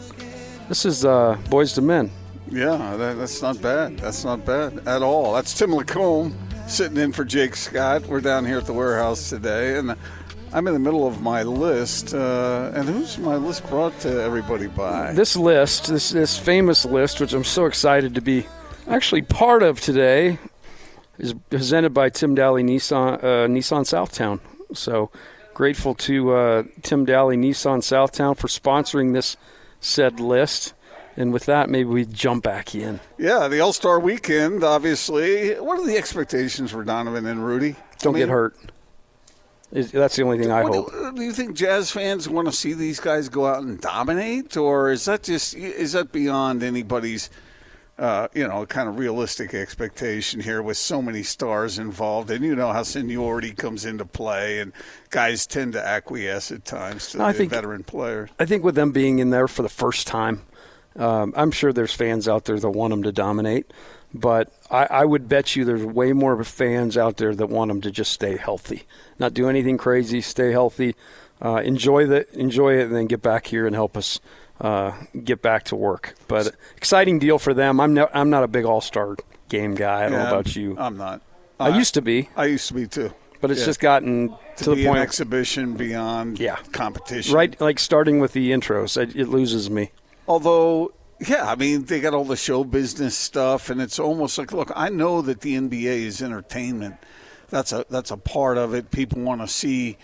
[0.69, 2.11] This is uh, Boyz II Men.
[2.51, 3.97] Yeah, that, that's not bad.
[3.97, 5.33] That's not bad at all.
[5.33, 6.35] That's Tim LaComb
[6.69, 8.07] sitting in for Jake Scott.
[8.07, 9.97] We're down here at the warehouse today, and
[10.55, 12.15] I'm in the middle of my list.
[12.15, 15.13] Uh, and who's my list brought to everybody by?
[15.13, 18.47] This list, this this famous list, which I'm so excited to be
[18.87, 20.39] actually part of today,
[21.19, 24.41] is presented by Tim Dahle Nissan uh, Nissan Southtown.
[24.75, 25.11] So
[25.55, 29.37] grateful to uh, Tim Dahle Nissan Southtown for sponsoring this
[29.81, 30.75] said list.
[31.15, 33.01] And with that, maybe we jump back in.
[33.19, 34.65] Yeah, the All Star Weekend.
[34.65, 37.77] Obviously, what are the expectations for Donovan and Rudy?
[37.99, 38.57] Don't I mean, get hurt.
[39.73, 41.17] Is- That's the only thing I what hope.
[41.17, 44.91] Do, you think Jazz fans want to see these guys go out and dominate, or
[44.91, 47.31] is that just is that beyond anybody's,
[47.99, 52.55] uh, you know, kind of realistic expectation here with so many stars involved, and you
[52.55, 54.73] know how seniority comes into play, and
[55.09, 58.29] guys tend to acquiesce at times to I the think- veteran players.
[58.39, 60.43] I think with them being in there for the first time,
[60.97, 63.73] um, I'm sure there's fans out there that want them to dominate,
[64.15, 67.81] but I, I would bet you there's way more fans out there that want them
[67.83, 68.85] to just stay healthy,
[69.19, 70.95] not do anything crazy, stay healthy,
[71.41, 74.21] uh, enjoy the enjoy it, and then get back here and help us
[74.61, 74.93] uh,
[75.25, 76.15] get back to work.
[76.29, 77.81] But exciting deal for them.
[77.81, 79.17] I'm no, I'm not a big All Star
[79.49, 80.01] game guy.
[80.01, 80.77] I don't Yeah, know about you.
[80.79, 81.21] I'm not.
[81.59, 83.13] I used to be, I used to be too.
[83.41, 83.67] but it's Yeah.
[83.67, 86.57] just gotten to, to, the point an exhibition beyond Yeah.
[86.73, 87.35] competition.
[87.35, 89.01] right like starting with the intros.
[89.01, 89.91] It, it loses me.
[90.29, 90.93] Although,
[91.29, 94.73] yeah, I mean, they got all the show business stuff, and it's almost like, look,
[94.75, 96.97] I know that the NBA is entertainment.
[97.49, 98.91] That's a that's a part of it.
[98.91, 99.99] People want to see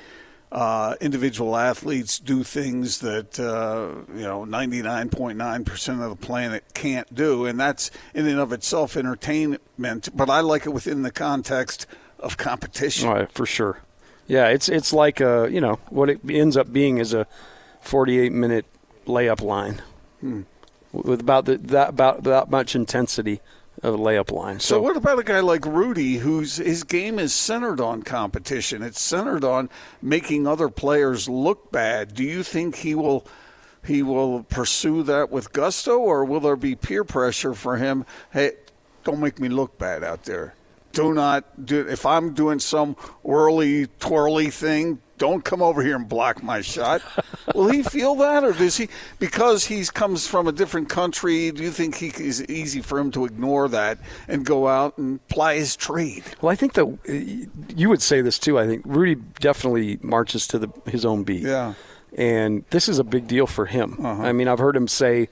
[0.53, 6.11] uh, individual athletes do things that uh, you know ninety nine point nine percent of
[6.11, 10.11] the planet can't do, and that's in and of itself entertainment.
[10.15, 11.87] But I like it within the context
[12.19, 13.09] of competition.
[13.09, 13.81] Right, for sure.
[14.27, 17.27] Yeah, it's it's like a you know what it ends up being is a
[17.81, 18.67] 48 minute
[19.07, 19.81] layup line
[21.05, 23.41] with about the, that about that much intensity
[23.83, 24.61] of a layup line.
[24.61, 28.83] So, So, what about a guy like Rudy, whose his game is centered on competition?
[28.83, 29.71] It's centered on
[30.03, 32.15] making other players look bad.
[32.15, 33.27] Do you think he will
[33.85, 38.05] he will pursue that with gusto, or will there be peer pressure for him?
[38.33, 38.53] Hey,
[39.05, 40.55] don't make me look bad out there.
[40.93, 45.01] Do not do if I'm doing some whirly twirly thing.
[45.19, 47.03] Don't come over here and block my shot.
[47.55, 48.89] Will he feel that, or does he?
[49.19, 51.51] Because he comes from a different country.
[51.51, 55.27] Do you think he is easy for him to ignore that and go out and
[55.29, 56.25] ply his trade?
[56.41, 56.99] well, I think that
[57.77, 58.59] you would say this too.
[58.59, 61.43] I think Rudy definitely marches to the, his own beat.
[61.43, 61.75] Yeah.
[62.17, 63.97] and this is a big deal for him.
[63.99, 64.23] Uh-huh.
[64.23, 65.29] I mean, I've heard him say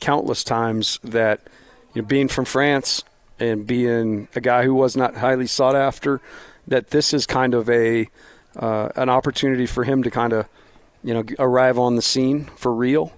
[0.00, 1.40] countless times that
[1.94, 3.04] you know, being from France
[3.38, 6.20] and being a guy who was not highly sought after,
[6.66, 8.08] that this is kind of a
[8.60, 10.46] uh, an opportunity for him to kind of
[11.02, 13.12] you know arrive on the scene for real.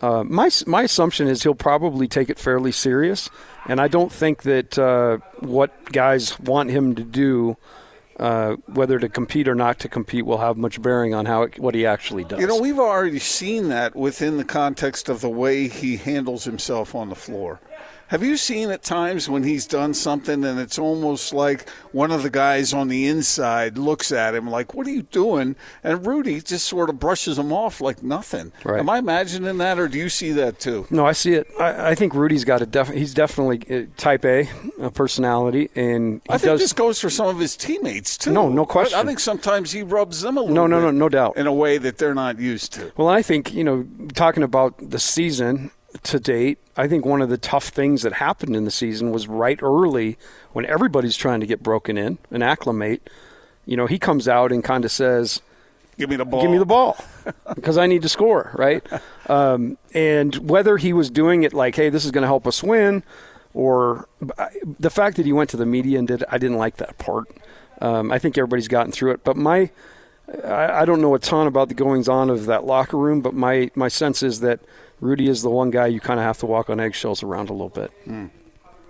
[0.00, 3.30] Uh, my my assumption is he'll probably take it fairly serious,
[3.66, 7.56] and I don't think that uh, what guys want him to do.
[8.16, 11.58] Uh, whether to compete or not to compete will have much bearing on how it,
[11.58, 12.38] what he actually does.
[12.38, 16.94] You know, we've already seen that within the context of the way he handles himself
[16.94, 17.58] on the floor.
[18.08, 22.22] Have you seen at times when he's done something and it's almost like one of
[22.22, 26.40] the guys on the inside looks at him like, "What are you doing?" And Rudy
[26.40, 28.52] just sort of brushes him off like nothing.
[28.64, 28.80] Right.
[28.80, 30.86] Am I imagining that, or do you see that too?
[30.90, 31.46] No, I see it.
[31.58, 34.48] I, I think Rudy's got a def- he's definitely uh, type A
[34.92, 36.60] personality, and he I think does.
[36.60, 38.32] this goes for some of his teammates too.
[38.32, 38.98] No, no question.
[38.98, 40.54] I, think sometimes he rubs them a little.
[40.54, 41.36] No, no, bit no, no doubt.
[41.36, 42.92] In a way that they're not used to.
[42.96, 45.70] Well, I think, you know, talking about the season
[46.02, 49.28] to date, I think one of the tough things that happened in the season was
[49.28, 50.18] right early
[50.52, 53.08] when everybody's trying to get broken in and acclimate.
[53.64, 55.40] You know, he comes out and kind of says,
[55.96, 56.42] Give me the ball.
[56.42, 56.96] Give me the ball
[57.54, 58.84] because I need to score, right?
[59.26, 62.62] Um, and whether he was doing it like, hey, this is going to help us
[62.62, 63.02] win,
[63.54, 64.06] or
[64.78, 67.28] the fact that he went to the media and did, I didn't like that part.
[67.80, 69.70] Um, I think everybody's gotten through it, but my,
[70.44, 73.32] I, I don't know a ton about the goings on of that locker room, but
[73.32, 74.60] my my sense is that
[75.00, 77.52] Rudy is the one guy you kind of have to walk on eggshells around a
[77.52, 77.90] little bit.
[78.04, 78.26] Hmm.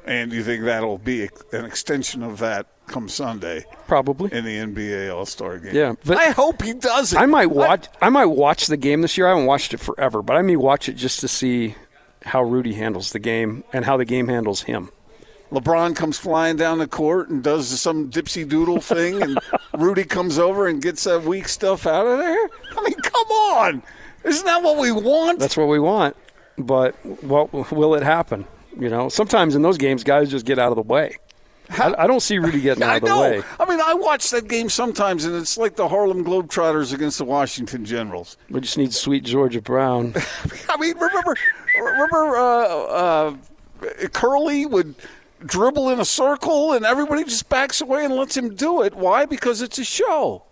[0.06, 4.30] And you think that'll be an extension of that come Sunday Probably.
[4.36, 5.74] in the NBA All Star game?
[5.74, 7.18] Yeah, but- I hope he does it.
[7.18, 7.88] I might watch.
[8.02, 9.26] I might watch the game this year.
[9.26, 11.74] I haven't watched it forever, but I may watch it just to see
[12.22, 14.90] how Rudy handles the game and how the game handles him.
[15.50, 19.38] LeBron comes flying down the court and does some dipsy doodle thing, and
[19.78, 22.48] Rudy comes over and gets that weak stuff out of there.
[22.76, 23.82] I mean, come on,
[24.24, 25.38] isn't that what we want?
[25.38, 26.16] That's what we want.
[26.56, 28.46] But what will it happen?
[28.78, 31.16] You know, sometimes in those games, guys just get out of the way.
[31.70, 33.20] I, I don't see Rudy getting out of the know.
[33.22, 33.42] way.
[33.58, 37.24] I mean, I watch that game sometimes, and it's like the Harlem Globetrotters against the
[37.24, 38.36] Washington Generals.
[38.50, 40.14] We just need sweet Georgia Brown.
[40.68, 41.36] I mean, remember,
[41.78, 43.36] remember, uh, uh,
[44.12, 44.94] Curly would
[45.44, 48.94] dribble in a circle, and everybody just backs away and lets him do it.
[48.94, 49.24] Why?
[49.24, 50.44] Because it's a show.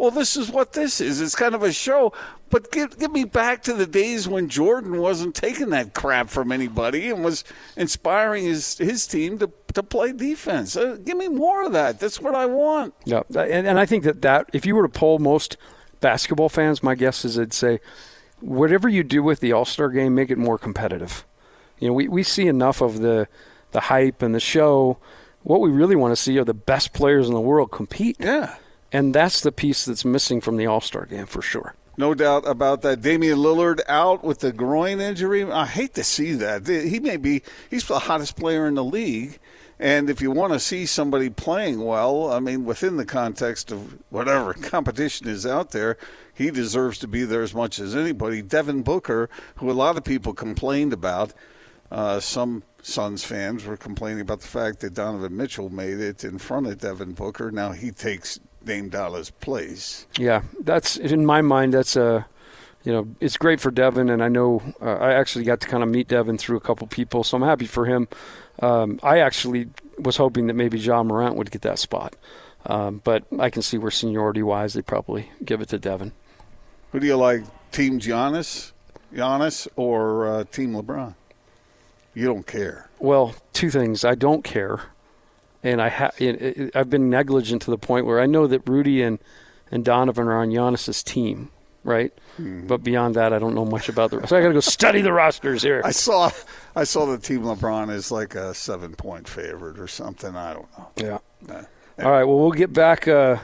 [0.00, 1.20] Well, this is what this is.
[1.20, 2.14] It's kind of a show.
[2.48, 6.52] But get, get me back to the days when Jordan wasn't taking that crap from
[6.52, 7.44] anybody and was
[7.76, 10.74] inspiring his, his team to, to play defense.
[10.74, 12.00] Uh, give me more of that.
[12.00, 12.94] That's what I want.
[13.04, 15.58] Yeah, and, and I think that that if you were to poll most
[16.00, 17.78] basketball fans, my guess is they'd say,
[18.40, 21.26] whatever you do with the All Star game, make it more competitive.
[21.78, 23.28] You know, we, we see enough of the
[23.72, 24.96] the hype and the show.
[25.42, 28.16] What we really want to see are the best players in the world compete.
[28.18, 28.56] Yeah.
[28.92, 31.74] And that's the piece that's missing from the All Star game for sure.
[31.96, 33.02] No doubt about that.
[33.02, 35.44] Damian Lillard out with the groin injury.
[35.44, 36.66] I hate to see that.
[36.66, 39.38] He may be, he's the hottest player in the league.
[39.78, 43.98] And if you want to see somebody playing well, I mean, within the context of
[44.10, 45.96] whatever competition is out there,
[46.32, 48.42] he deserves to be there as much as anybody.
[48.42, 51.32] Devin Booker, who a lot of people complained about,
[51.90, 56.38] uh, some Suns fans were complaining about the fact that Donovan Mitchell made it in
[56.38, 57.50] front of Devin Booker.
[57.50, 60.06] Now he takes Dame Dollars' place.
[60.16, 61.74] Yeah, that's in my mind.
[61.74, 62.24] That's a,
[62.84, 65.82] you know, it's great for Devin, and I know uh, I actually got to kind
[65.82, 68.06] of meet Devin through a couple people, so I'm happy for him.
[68.62, 72.14] Um, I actually was hoping that maybe Ja Morant would get that spot,
[72.64, 76.12] um, but I can see where seniority wise they probably give it to Devin.
[76.92, 78.70] Who do you like, Team Giannis,
[79.12, 81.16] Giannis, or uh, Team LeBron?
[82.14, 82.88] You don't care.
[83.00, 84.04] Well, two things.
[84.04, 84.82] I don't care,
[85.62, 88.68] and I ha- it, it, I've been negligent to the point where I know that
[88.68, 89.18] Rudy and
[89.70, 91.50] and Donovan are on Giannis's team,
[91.84, 92.12] right?
[92.38, 94.26] But beyond that, I don't know much about the.
[94.26, 95.82] So I got to go study the rosters here.
[95.84, 96.30] I saw,
[96.74, 100.34] I saw the Team LeBron is like a seven-point favorite or something.
[100.34, 100.88] I don't know.
[100.96, 101.18] Yeah.
[101.46, 101.64] Uh,
[102.02, 102.24] All right.
[102.24, 103.06] Well, we'll get back.
[103.06, 103.36] Uh,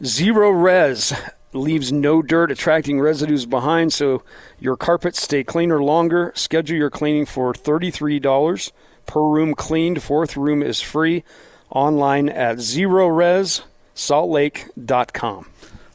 [0.00, 1.12] Zerorez
[1.52, 4.22] leaves no dirt, attracting residues behind, so
[4.58, 6.32] your carpets stay cleaner longer.
[6.34, 8.72] Schedule your cleaning for thirty-three dollars
[9.04, 10.02] per room cleaned.
[10.02, 11.24] Fourth room is free.
[11.70, 15.46] Online at zeroresaltlake.com.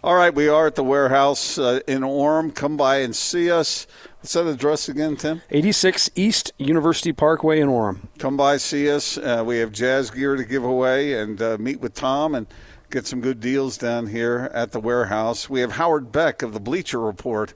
[0.04, 2.54] All right, we are at the warehouse uh, in Orem.
[2.54, 3.88] Come by and see us.
[4.20, 5.42] What's that address again, Tim?
[5.50, 8.02] 86 East University Parkway in Orem.
[8.20, 9.18] Come by, see us.
[9.18, 12.46] Uh, we have jazz gear to give away and uh, meet with Tom and
[12.92, 15.50] get some good deals down here at the warehouse.
[15.50, 17.54] We have Howard Beck of the Bleacher Report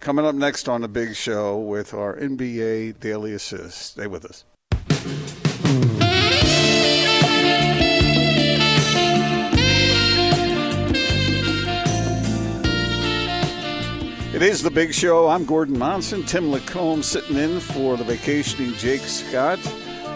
[0.00, 3.78] coming up next on the big show with our NBA Daily Assist.
[3.78, 4.44] Stay with us.
[14.40, 15.28] It is the big show.
[15.28, 16.24] I'm Gordon Monson.
[16.24, 19.58] Tim LaComb sitting in for the vacationing Jake Scott.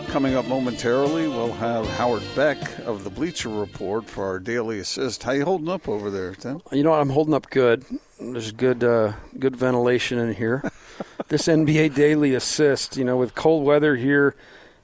[0.07, 2.57] Coming up momentarily, we'll have Howard Beck
[2.87, 5.23] of the Bleacher Report for our daily assist.
[5.25, 6.63] How you holding up over there, Tim?
[6.73, 7.01] You know what?
[7.01, 7.85] I'm holding up good.
[8.19, 10.73] There's good, uh, good ventilation in here.
[11.29, 14.35] this NBA daily assist, you know, with cold weather here,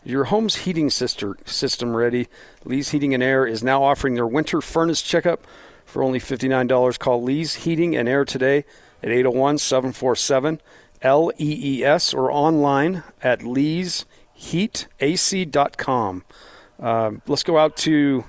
[0.04, 2.28] your home's heating sister, system ready.
[2.66, 5.46] Lee's Heating and Air is now offering their winter furnace checkup
[5.86, 6.98] for only $59.
[6.98, 8.66] Call Lee's Heating and Air today
[9.02, 10.60] at 801 747
[11.02, 14.04] LEES or online at leesheatingand
[14.40, 16.24] heatac.com.
[16.80, 18.24] Uh, let's go out to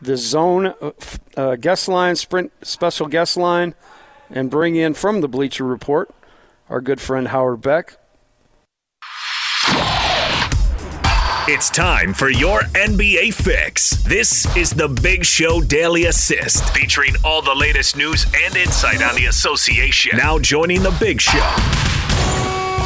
[0.00, 0.92] the zone uh,
[1.36, 3.74] uh, guest line, sprint special guest line,
[4.30, 6.14] and bring in from the Bleacher Report
[6.68, 7.96] our good friend Howard Beck.
[11.50, 13.92] It's time for your NBA fix.
[14.02, 19.14] This is the Big Show Daily Assist, featuring all the latest news and insight on
[19.14, 20.18] the association.
[20.18, 21.38] Now joining the Big Show,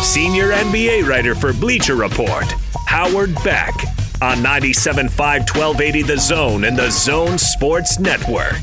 [0.00, 2.44] senior NBA writer for Bleacher Report,
[2.86, 3.74] Howard Beck,
[4.22, 8.62] on 97.5 1280 The Zone and the Zone Sports Network.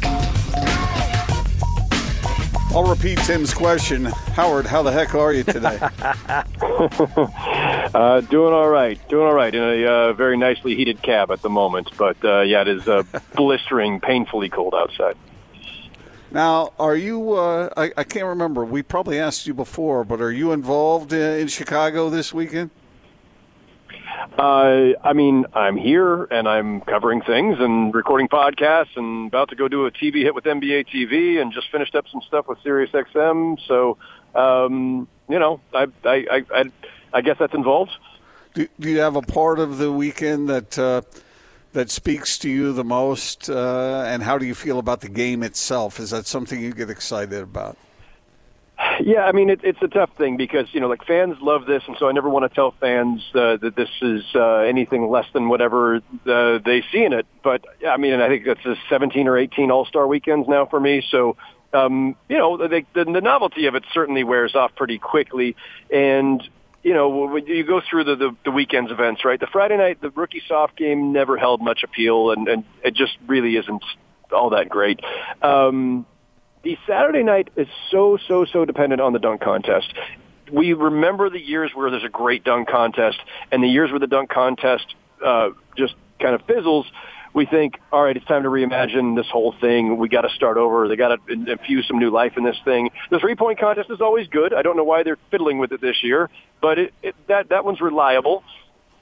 [2.71, 4.05] I'll repeat Tim's question.
[4.05, 5.77] Howard, how the heck are you today?
[7.89, 11.41] Uh, doing all right, doing all right in a uh, very nicely heated cab at
[11.41, 11.89] the moment.
[11.97, 13.01] But uh, yeah, it is uh,
[13.35, 15.17] blistering, painfully cold outside.
[16.29, 17.33] now, are you?
[17.33, 18.63] Uh, I, I can't remember.
[18.63, 22.69] We probably asked you before, but are you involved in, in Chicago this weekend?
[24.37, 29.55] Uh, I mean, I'm here and I'm covering things and recording podcasts and about to
[29.55, 32.59] go do a TV hit with NBA TV and just finished up some stuff with
[32.61, 33.57] Sirius XM.
[33.67, 33.97] So,
[34.35, 36.71] um, you know, I, I, I, I,
[37.13, 37.91] I guess that's involved.
[38.55, 41.01] Do, do you have a part of the weekend that uh,
[41.73, 43.49] that speaks to you the most?
[43.49, 45.99] Uh, and how do you feel about the game itself?
[45.99, 47.77] Is that something you get excited about?
[49.01, 51.83] Yeah, I mean it, it's a tough thing because you know like fans love this,
[51.87, 55.25] and so I never want to tell fans uh, that this is uh, anything less
[55.33, 57.27] than whatever uh, they see in it.
[57.43, 60.65] But I mean, and I think that's a 17 or 18 All Star weekends now
[60.65, 61.03] for me.
[61.11, 61.37] So
[61.73, 65.55] um, you know, the, the, the novelty of it certainly wears off pretty quickly,
[65.93, 66.41] and
[66.83, 69.39] you know, when you go through the, the, the weekend's events, right?
[69.39, 73.17] The Friday night, the rookie soft game never held much appeal, and, and it just
[73.27, 73.83] really isn't
[74.31, 75.01] all that great.
[75.41, 76.05] Um,
[76.63, 79.93] the Saturday night is so, so, so dependent on the dunk contest.
[80.51, 83.19] We remember the years where there's a great dunk contest,
[83.51, 84.85] and the years where the dunk contest
[85.23, 86.85] uh, just kind of fizzles.
[87.33, 89.97] We think, all right, it's time to reimagine this whole thing.
[89.97, 90.87] We got to start over.
[90.87, 92.89] They got to infuse some new life in this thing.
[93.11, 94.53] The three point contest is always good.
[94.53, 96.29] I don't know why they're fiddling with it this year,
[96.61, 98.43] but it, it, that that one's reliable.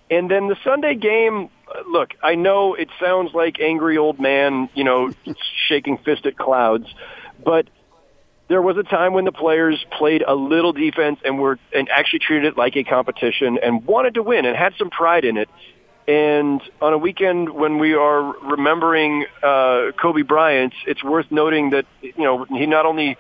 [0.10, 4.70] And then the Sunday game, uh, look, I know it sounds like angry old man,
[4.74, 5.12] you know,
[5.68, 6.88] shaking fist at clouds,
[7.44, 7.68] but
[8.48, 12.20] there was a time when the players played a little defense and were and actually
[12.20, 15.50] treated it like a competition and wanted to win and had some pride in it.
[16.08, 21.86] And on a weekend when we are remembering uh, Kobe Bryant, it's worth noting that
[22.02, 23.18] you know he not only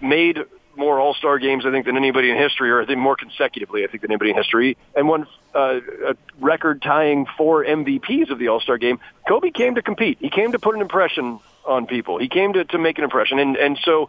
[0.00, 0.38] made
[0.76, 3.84] more All Star games, I think, than anybody in history, or I think more consecutively,
[3.84, 8.38] I think, than anybody in history, and won uh, a record tying four MVPs of
[8.38, 8.98] the All Star game.
[9.26, 10.18] Kobe came to compete.
[10.20, 12.18] He came to put an impression on people.
[12.18, 14.08] He came to, to make an impression, and and so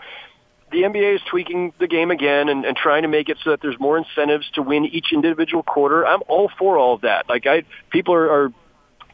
[0.73, 3.61] the NBA is tweaking the game again and, and trying to make it so that
[3.61, 6.05] there's more incentives to win each individual quarter.
[6.05, 7.29] I'm all for all of that.
[7.29, 8.53] Like I, people are, are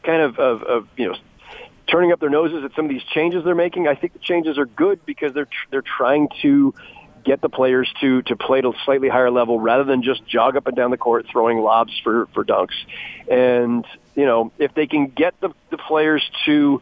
[0.02, 1.16] kind of, of, of you know
[1.86, 3.86] turning up their noses at some of these changes they're making.
[3.86, 6.74] I think the changes are good because they're tr- they're trying to
[7.24, 10.56] get the players to to play at a slightly higher level rather than just jog
[10.56, 12.74] up and down the court throwing lobs for for dunks.
[13.30, 13.84] And
[14.14, 16.80] you know, if they can get the the players to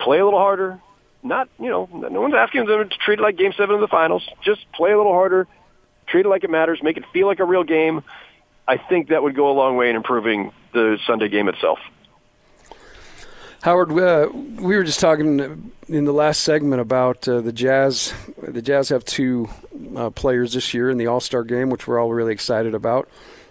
[0.00, 0.80] play a little harder,
[1.22, 3.88] not you know, no one's asking them to treat it like Game Seven of the
[3.88, 4.26] finals.
[4.42, 5.46] Just play a little harder,
[6.06, 8.02] treat it like it matters, make it feel like a real game.
[8.66, 11.78] I think that would go a long way in improving the Sunday game itself.
[13.62, 18.14] Howard, uh, we were just talking in the last segment about uh, the Jazz.
[18.40, 19.50] The Jazz have two
[19.94, 23.08] uh, players this year in the All Star game, which we're all really excited about.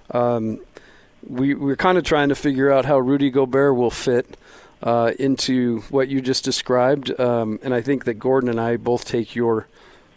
[0.10, 0.62] Um,
[1.28, 4.36] we, we're kind of trying to figure out how Rudy Gobert will fit
[4.82, 7.18] uh, into what you just described.
[7.20, 9.68] Um, and I think that Gordon and I both take your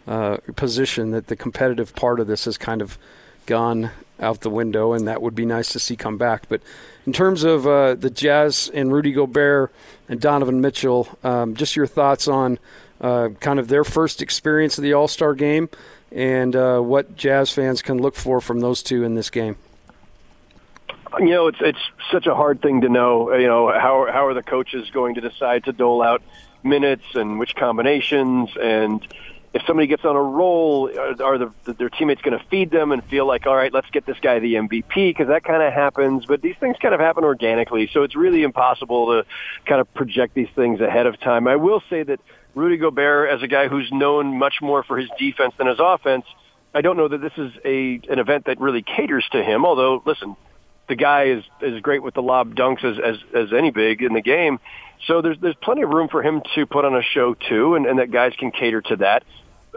[0.07, 2.97] uh, position that the competitive part of this has kind of
[3.45, 6.47] gone out the window, and that would be nice to see come back.
[6.47, 6.61] But
[7.05, 9.73] in terms of uh, the Jazz and Rudy Gobert
[10.07, 12.59] and Donovan Mitchell, um, just your thoughts on
[13.01, 15.69] uh, kind of their first experience of the All Star game
[16.11, 19.57] and uh, what Jazz fans can look for from those two in this game.
[21.19, 21.79] You know, it's it's
[22.11, 23.31] such a hard thing to know.
[23.31, 26.21] Uh, you know, how how are the coaches going to decide to dole out
[26.63, 29.05] minutes and which combinations and
[29.53, 32.91] if somebody gets on a roll, are, are the, their teammates going to feed them
[32.91, 34.95] and feel like, all right, let's get this guy the MVP?
[34.95, 37.87] Because that kind of happens, but these things kind of happen organically.
[37.93, 39.25] So it's really impossible to
[39.67, 41.47] kind of project these things ahead of time.
[41.47, 42.19] I will say that
[42.55, 46.25] Rudy Gobert, as a guy who's known much more for his defense than his offense,
[46.73, 49.63] I don't know that this is a an event that really caters to him.
[49.63, 50.35] Although, listen,
[50.87, 54.13] the guy is is great with the lob dunks as as, as any big in
[54.13, 54.59] the game.
[55.07, 57.85] So there's there's plenty of room for him to put on a show too, and,
[57.85, 59.23] and that guys can cater to that.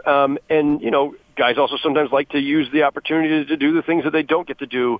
[0.05, 3.81] Um, and you know, guys also sometimes like to use the opportunity to do the
[3.81, 4.99] things that they don't get to do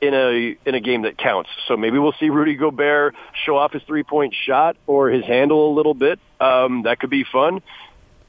[0.00, 1.50] in a in a game that counts.
[1.68, 5.72] So maybe we'll see Rudy Gobert show off his three point shot or his handle
[5.72, 6.18] a little bit.
[6.40, 7.62] Um, that could be fun.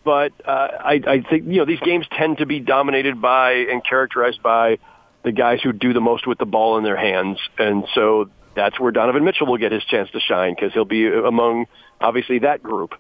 [0.04, 3.84] But uh, I, I think you know these games tend to be dominated by and
[3.84, 4.78] characterized by
[5.24, 8.80] the guys who do the most with the ball in their hands, and so that's
[8.80, 11.68] where Donovan Mitchell will get his chance to shine because he'll be among
[12.02, 12.94] obviously that group.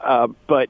[0.00, 0.68] Uh, but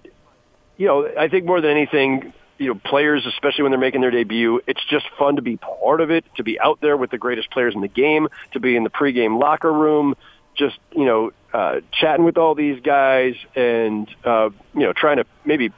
[0.77, 4.11] you know, I think more than anything, you know, players, especially when they're making their
[4.11, 7.19] debut, it's just fun to be part of it, to be out there with the
[7.19, 10.15] greatest players in the game, to be in the pregame locker room,
[10.57, 15.25] just you know, uh, chatting with all these guys, and uh, you know, trying to
[15.45, 15.71] maybe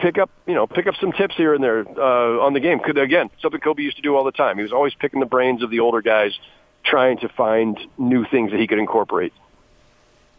[0.00, 2.80] pick up, you know, pick up some tips here and there uh, on the game.
[2.80, 4.56] Could again, something Kobe used to do all the time.
[4.56, 6.38] He was always picking the brains of the older guys,
[6.84, 9.32] trying to find new things that he could incorporate.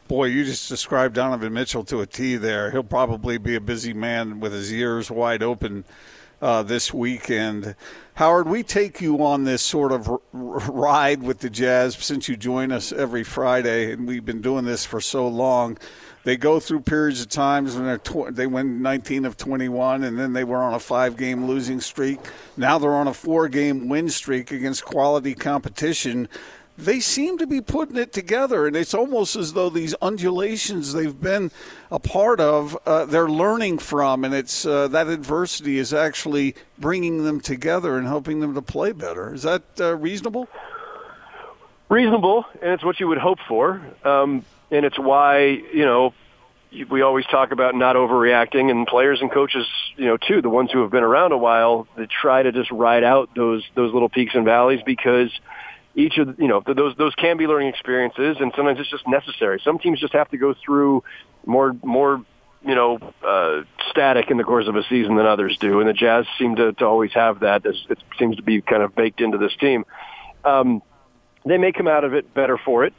[0.07, 2.71] Boy, you just described Donovan Mitchell to a T there.
[2.71, 5.85] He'll probably be a busy man with his ears wide open
[6.41, 7.75] uh, this weekend.
[8.15, 12.35] Howard, we take you on this sort of r- ride with the Jazz since you
[12.35, 15.77] join us every Friday, and we've been doing this for so long.
[16.23, 20.33] They go through periods of times when tw- they win 19 of 21, and then
[20.33, 22.19] they were on a five-game losing streak.
[22.57, 26.27] Now they're on a four-game win streak against quality competition
[26.77, 31.19] they seem to be putting it together, and it's almost as though these undulations they've
[31.19, 31.51] been
[31.91, 37.23] a part of, uh, they're learning from, and it's uh, that adversity is actually bringing
[37.23, 39.33] them together and helping them to play better.
[39.33, 40.47] Is that uh, reasonable?
[41.89, 46.13] Reasonable, and it's what you would hope for, um, and it's why you know
[46.89, 49.67] we always talk about not overreacting, and players and coaches,
[49.97, 52.71] you know, too, the ones who have been around a while, they try to just
[52.71, 55.29] ride out those those little peaks and valleys because
[55.95, 59.61] each of you know those those can be learning experiences, and sometimes it's just necessary.
[59.63, 61.03] Some teams just have to go through
[61.45, 62.23] more more
[62.65, 65.93] you know uh, static in the course of a season than others do, and the
[65.93, 67.65] Jazz seem to, to always have that.
[67.65, 69.85] It seems to be kind of baked into this team.
[70.45, 70.81] Um,
[71.45, 72.93] they may come out of it better for it.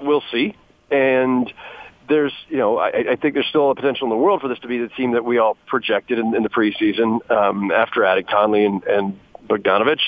[0.00, 0.56] We'll see.
[0.90, 1.52] And
[2.08, 4.58] there's, you know, I, I think there's still a potential in the world for this
[4.60, 8.24] to be the team that we all projected in, in the preseason um, after adding
[8.24, 10.00] Conley and, and Bogdanovich.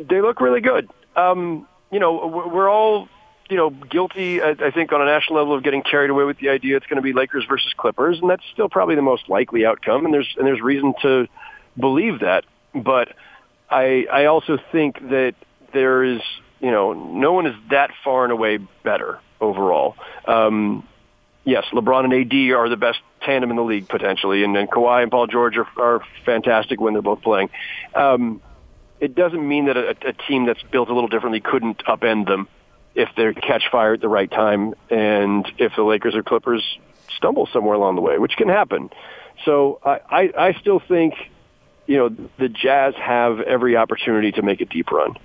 [0.00, 3.08] They look really good um, you know, we're all,
[3.48, 6.38] you know, guilty, I, I think, on a national level of getting carried away with
[6.38, 9.28] the idea it's going to be Lakers versus Clippers, and that's still probably the most
[9.28, 11.28] likely outcome, and there's and there's reason to
[11.78, 12.44] believe that.
[12.74, 13.14] But
[13.70, 15.34] I I also think that
[15.72, 16.20] there is,
[16.60, 19.96] you know, no one is that far and away better overall.
[20.26, 20.86] Um,
[21.44, 25.02] yes, LeBron and AD are the best tandem in the league potentially, and then Kawhi
[25.02, 27.50] and Paul George are, are fantastic when they're both playing.
[27.94, 28.40] Um,
[29.00, 32.48] it doesn't mean that a, a team that's built a little differently couldn't upend them
[32.94, 36.78] if they catch fire at the right time and if the Lakers or Clippers
[37.16, 38.90] stumble somewhere along the way, which can happen.
[39.44, 41.14] So I, I, I still think,
[41.86, 45.16] you know, the Jazz have every opportunity to make a deep run.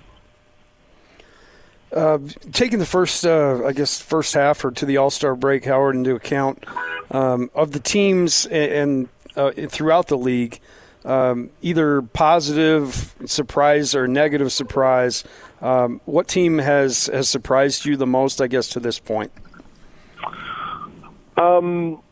[1.92, 2.18] Uh,
[2.52, 5.96] taking the first, uh, I guess, first half or to the All Star break, Howard,
[5.96, 6.64] into account
[7.10, 10.60] um, of the teams and, and uh, throughout the league,
[11.04, 15.24] um, either positive surprise or negative surprise.
[15.60, 18.40] Um, what team has has surprised you the most?
[18.40, 19.32] I guess to this point.
[21.36, 22.02] Um,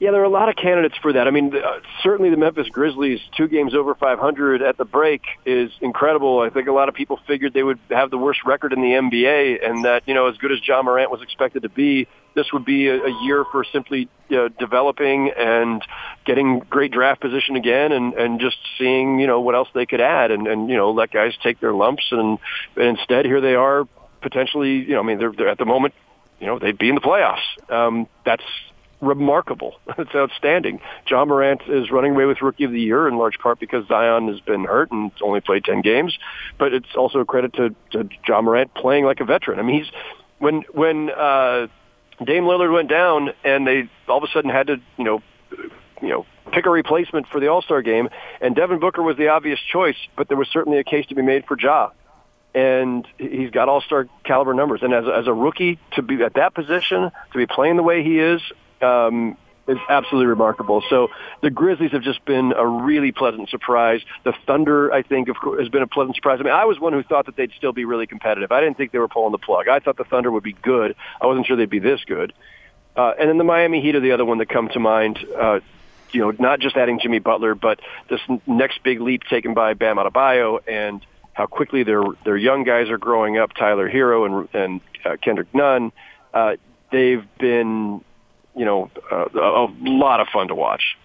[0.00, 1.28] yeah, there are a lot of candidates for that.
[1.28, 5.70] I mean, uh, certainly the Memphis Grizzlies, two games over 500 at the break, is
[5.80, 6.40] incredible.
[6.40, 8.88] I think a lot of people figured they would have the worst record in the
[8.88, 12.52] NBA, and that you know, as good as Ja Morant was expected to be, this
[12.52, 15.82] would be a, year for simply know, developing and
[16.24, 20.00] getting great draft position again, and and just seeing you know what else they could
[20.00, 22.38] add, and and you know let guys take their lumps, and,
[22.76, 23.86] and instead here they are
[24.20, 25.94] potentially, you know, I mean they're, they're at the moment,
[26.40, 27.44] you know, they'd be in the playoffs.
[27.70, 28.42] Um, that's
[29.04, 29.76] remarkable.
[29.98, 30.80] It's outstanding.
[31.08, 34.28] Ja Morant is running away with Rookie of the Year in large part because Zion
[34.28, 36.18] has been hurt and only played 10 games.
[36.58, 39.58] But it's also a credit to, to Ja Morant playing like a veteran.
[39.60, 39.92] I mean, he's
[40.38, 41.68] when when uh,
[42.22, 45.22] Dame Lillard went down and they all of a sudden had to, you know,
[46.02, 48.08] you know, pick a replacement for the All Star game,
[48.40, 51.22] and Devin Booker was the obvious choice, but there was certainly a case to be
[51.22, 51.90] made for Ja.
[52.54, 54.80] And he's got all star caliber numbers.
[54.82, 58.04] And as, as a rookie, to be at that position, to be playing the way
[58.04, 58.40] he is,
[58.84, 60.82] um, is absolutely remarkable.
[60.90, 61.08] So
[61.42, 64.00] the Grizzlies have just been a really pleasant surprise.
[64.24, 66.38] The Thunder, I think, of course, has been a pleasant surprise.
[66.40, 68.52] I mean, I was one who thought that they'd still be really competitive.
[68.52, 69.68] I didn't think they were pulling the plug.
[69.68, 70.94] I thought the Thunder would be good.
[71.20, 72.32] I wasn't sure they'd be this good.
[72.96, 75.18] Uh, and then the Miami Heat are the other one that come to mind.
[75.36, 75.60] Uh,
[76.12, 79.96] you know, not just adding Jimmy Butler, but this next big leap taken by Bam
[79.96, 83.52] Adebayo and how quickly their their young guys are growing up.
[83.54, 85.90] Tyler Herro and and uh, Kendrick Nunn.
[86.32, 86.54] Uh,
[86.92, 88.04] they've been
[88.56, 90.96] you know, uh, a lot of fun to watch.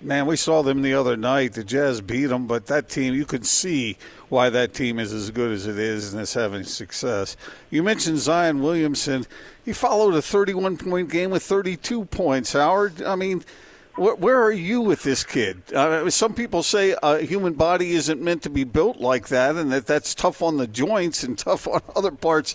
[0.00, 1.54] Man, we saw them the other night.
[1.54, 3.96] The Jazz beat them, but that team, you could see
[4.28, 7.34] why that team is as good as it is and is having success.
[7.70, 9.26] You mentioned Zion Williamson.
[9.64, 13.02] He followed a 31 point game with 32 points, Howard.
[13.02, 13.42] I mean,
[13.94, 15.72] where, where are you with this kid?
[15.72, 19.72] Uh, some people say a human body isn't meant to be built like that and
[19.72, 22.54] that that's tough on the joints and tough on other parts.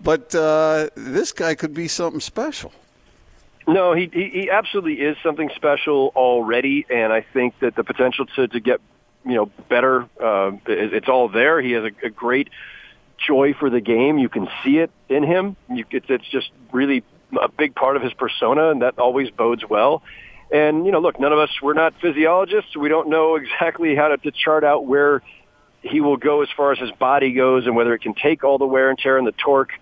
[0.00, 2.72] But uh, this guy could be something special.
[3.66, 8.26] No, he, he he absolutely is something special already, and I think that the potential
[8.36, 8.80] to to get
[9.24, 11.60] you know better, uh, it, it's all there.
[11.60, 12.48] He has a, a great
[13.26, 14.18] joy for the game.
[14.18, 15.56] You can see it in him.
[15.68, 17.02] You, it's, it's just really
[17.40, 20.02] a big part of his persona, and that always bodes well.
[20.52, 22.76] And you know, look, none of us we're not physiologists.
[22.76, 25.22] We don't know exactly how to, to chart out where
[25.82, 28.58] he will go as far as his body goes, and whether it can take all
[28.58, 29.72] the wear and tear and the torque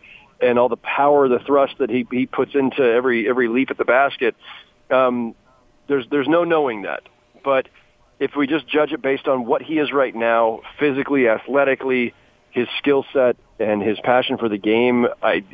[0.44, 3.78] and all the power, the thrust that he he puts into every every leap at
[3.78, 4.34] the basket.
[4.90, 5.34] Um,
[5.88, 7.02] there's there's no knowing that,
[7.42, 7.68] but
[8.20, 12.14] if we just judge it based on what he is right now, physically, athletically,
[12.50, 15.44] his skill set and his passion for the game, I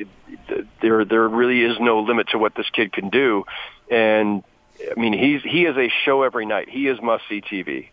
[0.82, 3.44] there there really is no limit to what this kid can do,
[3.90, 4.42] and
[4.90, 6.68] I mean he's he is a show every night.
[6.68, 7.88] He is must see TV.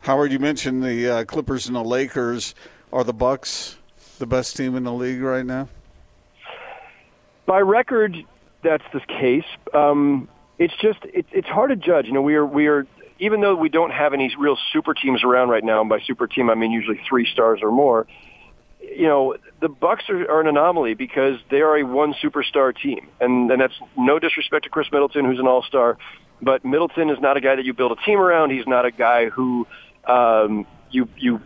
[0.00, 2.54] Howard, you mentioned the uh, Clippers and the Lakers.
[2.92, 3.78] Are the Bucks
[4.18, 5.68] the best team in the league right now?
[7.46, 8.16] By record,
[8.62, 9.44] that's the case.
[9.74, 12.06] Um, it's just it, it's hard to judge.
[12.06, 12.86] You know, we are we are
[13.18, 15.80] even though we don't have any real super teams around right now.
[15.80, 18.06] And by super team, I mean usually three stars or more.
[18.80, 23.08] You know, the Bucks are, are an anomaly because they are a one superstar team,
[23.20, 25.98] and and that's no disrespect to Khris Middleton, who's an all star,
[26.40, 28.50] but Middleton is not a guy that you build a team around.
[28.50, 29.66] He's not a guy who
[30.04, 31.40] um, you you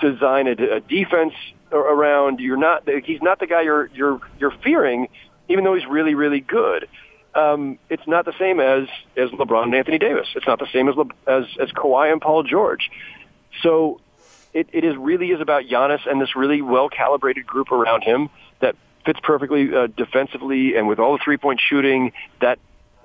[0.00, 1.34] design a, a defense
[1.72, 2.40] around.
[2.40, 2.88] You're not.
[3.04, 5.08] He's not the guy you're you're you're fearing,
[5.48, 6.88] even though he's really really good.
[7.34, 10.28] Um, it's not the same as as LeBron and Anthony Davis.
[10.34, 12.90] It's not the same as Le, as as Kawhi and Paul George.
[13.62, 14.00] So
[14.52, 18.30] it, it is really is about Giannis and this really well calibrated group around him
[18.60, 22.58] that fits perfectly uh, defensively and with all the three point shooting that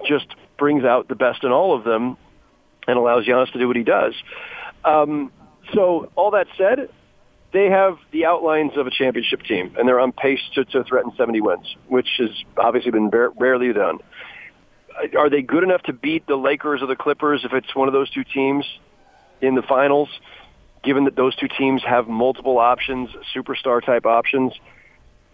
[0.07, 2.18] just brings out the best in all of them
[2.88, 4.13] and allows Giannis to do what he does.
[4.84, 5.32] Um,
[5.74, 6.89] so all that said,
[7.53, 11.11] they have the outlines of a championship team, and they're on pace to, to threaten
[11.17, 13.99] 70 wins, which has obviously been bar- rarely done.
[14.91, 17.87] Uh, are they good enough to beat the Lakers or the Clippers if it's one
[17.87, 18.65] of those two teams
[19.41, 20.09] in the finals?
[20.83, 24.53] Given that those two teams have multiple options, superstar type options,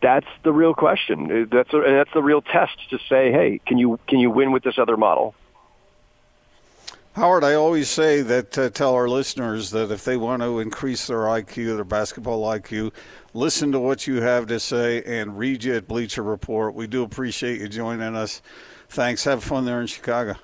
[0.02, 1.50] that's the real question.
[1.52, 4.52] That's a, and that's the real test to say, hey, can you can you win
[4.52, 5.36] with this other model?
[7.14, 11.08] Howard, I always say that uh, tell our listeners that if they want to increase
[11.08, 12.94] their IQ, their basketball IQ,
[13.34, 16.74] listen to what you have to say and read you at Bleacher Report.
[16.74, 18.42] We do appreciate you joining us.
[18.88, 19.26] Thanks.
[19.26, 20.36] Have fun there in Chicago.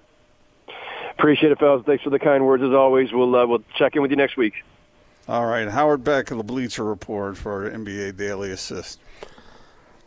[1.11, 1.83] Appreciate it, fellas.
[1.85, 3.13] Thanks for the kind words as always.
[3.13, 4.53] We'll uh, we'll check in with you next week.
[5.29, 8.99] All right, Howard Beck of the Bleacher Report for NBA Daily Assist.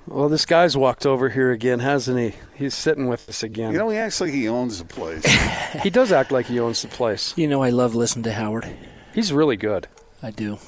[0.07, 2.34] Well, this guy's walked over here again, hasn't he?
[2.55, 3.72] He's sitting with us again.
[3.72, 5.24] You know, he acts like he owns the place.
[5.82, 7.32] he does act like he owns the place.
[7.36, 8.68] You know, I love listening to Howard.
[9.14, 9.86] He's really good.
[10.22, 10.59] I do.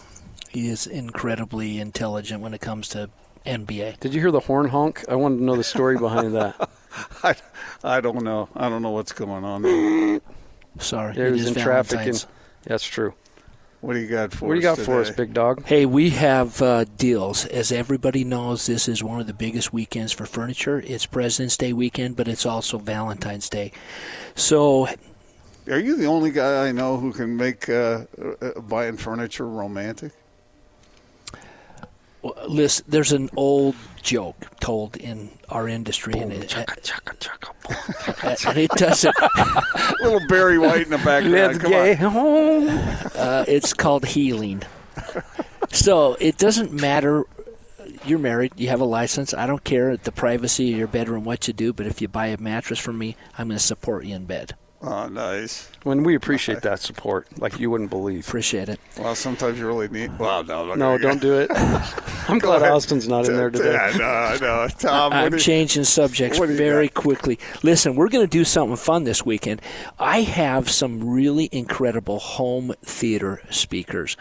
[0.51, 3.11] He is incredibly intelligent when it comes to
[3.47, 4.01] NBA.
[4.01, 5.05] Did you hear the horn honk?
[5.09, 6.71] I wanted to know the story behind that.
[7.25, 7.35] I,
[7.83, 8.49] I don't know.
[8.55, 9.63] I don't know what's going on.
[9.63, 10.21] There.
[10.79, 12.01] Sorry, Yeah, it he was is in traffic.
[12.01, 12.27] And,
[12.65, 13.15] that's true.
[13.83, 15.65] What do you got for What do you us got for us, big dog?
[15.65, 17.47] Hey, we have uh, deals.
[17.47, 20.81] As everybody knows, this is one of the biggest weekends for furniture.
[20.87, 23.73] It's President's Day weekend, but it's also Valentine's Day.
[24.37, 24.87] So,
[25.69, 28.05] Are you the only guy I know who can make uh,
[28.41, 30.13] uh, buying furniture romantic?
[32.53, 36.55] W- listen, there's an old joke told in our industry, and it,
[38.47, 39.15] and it doesn't.
[40.01, 41.33] Little Barry White in the background.
[41.33, 42.13] Let's Come get on.
[42.13, 42.69] home.
[43.15, 44.63] Uh, it's called healing.
[45.71, 47.25] So it doesn't matter.
[48.05, 48.53] You're married.
[48.57, 49.33] You have a license.
[49.33, 51.73] I don't care the privacy of your bedroom, what you do.
[51.73, 54.55] But if you buy a mattress from me, I'm going to support you in bed.
[54.85, 55.69] Oh, nice.
[55.85, 58.27] When we appreciate that support, like you wouldn't believe.
[58.27, 58.81] Appreciate it.
[58.99, 60.19] Well, sometimes you really need.
[60.19, 61.51] Well, no, I'm No, don't do it.
[62.29, 62.73] I'm Go glad ahead.
[62.73, 63.73] Austin's not in there today.
[63.75, 64.69] Yeah, no, no.
[64.69, 66.95] Tom, I'm do you- changing subjects what do you very got?
[67.03, 67.39] quickly.
[67.63, 69.63] Listen, we're going to do something fun this weekend.
[70.01, 74.17] I have some really incredible home theater speakers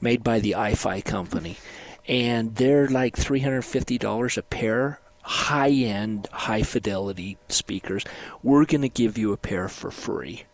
[0.00, 1.58] made by the iFi company,
[2.06, 5.00] and they're like $350 a pair.
[5.28, 8.04] High end, high fidelity speakers.
[8.42, 10.44] We're going to give you a pair for free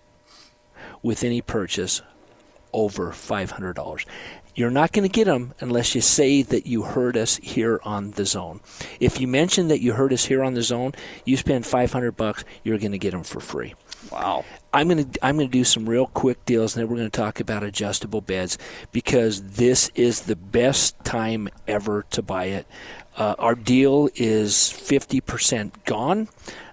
[1.00, 2.02] with any purchase
[2.72, 4.04] over $500.
[4.56, 8.12] You're not going to get them unless you say that you heard us here on
[8.12, 8.60] the zone.
[8.98, 10.92] If you mention that you heard us here on the zone,
[11.24, 13.74] you spend 500 bucks, you're going to get them for free.
[14.10, 14.44] Wow.
[14.72, 17.62] I'm gonna I'm gonna do some real quick deals, and then we're gonna talk about
[17.62, 18.58] adjustable beds
[18.92, 22.66] because this is the best time ever to buy it.
[23.16, 26.28] Uh, our deal is 50% gone.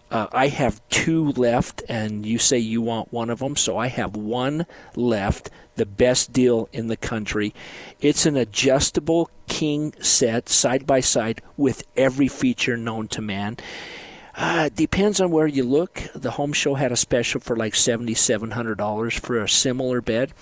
[0.09, 3.87] Uh, I have two left, and you say you want one of them, so I
[3.87, 4.65] have one
[4.95, 5.49] left.
[5.75, 7.53] The best deal in the country.
[8.01, 13.55] It's an adjustable king set, side by side, with every feature known to man.
[14.35, 16.03] Uh, depends on where you look.
[16.13, 20.33] The home show had a special for like seventy-seven hundred dollars for a similar bed.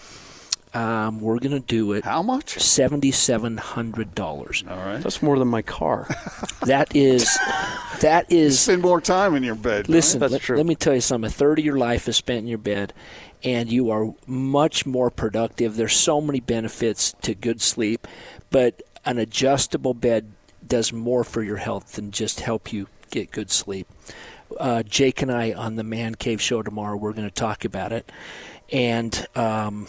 [0.74, 2.06] Um, we're gonna do it.
[2.06, 2.60] How much?
[2.60, 4.64] Seventy-seven hundred dollars.
[4.70, 5.02] All right.
[5.02, 6.08] That's more than my car.
[6.66, 7.40] That is,
[8.02, 8.60] that is.
[8.60, 9.88] Spend more time in your bed.
[9.88, 10.20] Listen, you?
[10.20, 10.58] That's let, true.
[10.58, 11.30] let me tell you something.
[11.30, 12.94] A third of your life is spent in your bed,
[13.44, 15.78] and you are much more productive.
[15.78, 18.08] There's so many benefits to good sleep,
[18.52, 20.32] but an adjustable bed
[20.68, 23.88] does more for your health than just help you get good sleep.
[24.60, 27.94] Uh, Jake and I on the Man Cave show tomorrow, we're going to talk about
[27.94, 28.12] it,
[28.72, 29.26] and.
[29.34, 29.88] Um,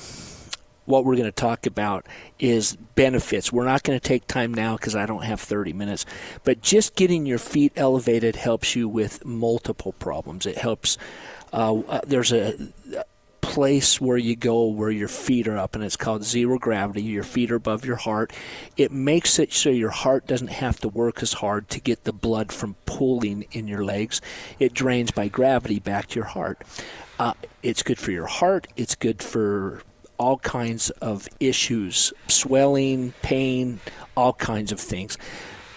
[0.90, 2.06] what we're going to talk about
[2.38, 3.52] is benefits.
[3.52, 6.04] We're not going to take time now because I don't have 30 minutes,
[6.44, 10.46] but just getting your feet elevated helps you with multiple problems.
[10.46, 10.98] It helps.
[11.52, 12.54] Uh, uh, there's a
[13.40, 17.02] place where you go where your feet are up, and it's called zero gravity.
[17.02, 18.32] Your feet are above your heart.
[18.76, 22.12] It makes it so your heart doesn't have to work as hard to get the
[22.12, 24.20] blood from pooling in your legs.
[24.58, 26.62] It drains by gravity back to your heart.
[27.18, 28.68] Uh, it's good for your heart.
[28.76, 29.82] It's good for
[30.20, 33.80] all kinds of issues, swelling, pain,
[34.18, 35.16] all kinds of things.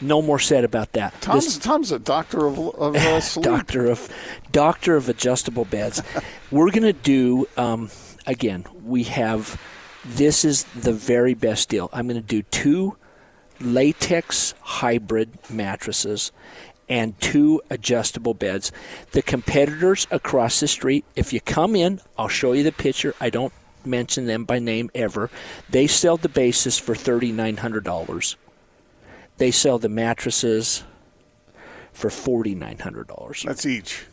[0.02, 1.20] No more said about that.
[1.22, 3.46] Tom's, This- Tom's a doctor of, of uh, sleep.
[3.46, 4.10] doctor of
[4.52, 6.04] doctor of adjustable beds.
[6.52, 7.90] We're going to do um,
[8.28, 8.66] again.
[8.84, 9.60] We have
[10.04, 11.90] this is the very best deal.
[11.94, 12.98] I'm going to do two
[13.62, 16.34] latex hybrid mattresses
[16.90, 18.74] and two adjustable beds.
[19.12, 21.06] The competitors across the street.
[21.16, 23.16] If you come in, I'll show you the picture.
[23.22, 23.54] I don't
[23.86, 25.30] mention them by name ever.
[25.70, 28.36] They sell the bases for thirty nine hundred dollars.
[29.38, 30.84] They sell the mattresses
[31.92, 33.44] for forty nine hundred dollars.
[33.46, 34.06] That's each.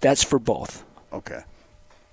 [0.00, 0.84] That's for both.
[1.12, 1.42] Okay.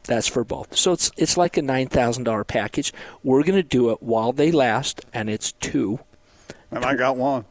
[0.03, 0.75] That's for both.
[0.75, 2.93] So it's it's like a nine thousand dollar package.
[3.23, 5.99] We're going to do it while they last, and it's two.
[6.71, 7.45] And I got one.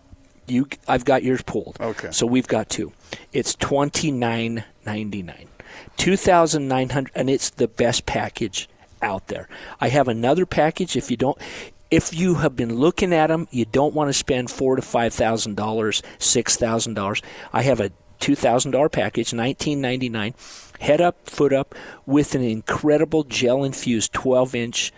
[0.46, 1.78] You, I've got yours pulled.
[1.80, 2.10] Okay.
[2.10, 2.92] So we've got two.
[3.32, 5.48] It's twenty nine ninety nine,
[5.96, 8.68] two thousand nine hundred, and it's the best package
[9.04, 9.48] out there.
[9.80, 10.96] I have another package.
[10.96, 11.38] If you don't,
[11.90, 15.14] if you have been looking at them, you don't want to spend four to five
[15.14, 17.22] thousand dollars, six thousand dollars.
[17.52, 20.34] I have a two thousand dollar package, nineteen ninety nine,
[20.80, 21.74] head up, foot up,
[22.06, 24.92] with an incredible gel infused twelve inch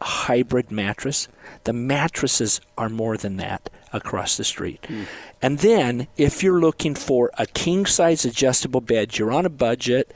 [0.00, 1.28] hybrid mattress.
[1.64, 4.84] The mattresses are more than that across the street.
[4.86, 5.04] Hmm.
[5.40, 10.12] And then, if you're looking for a king size adjustable bed, you're on a budget.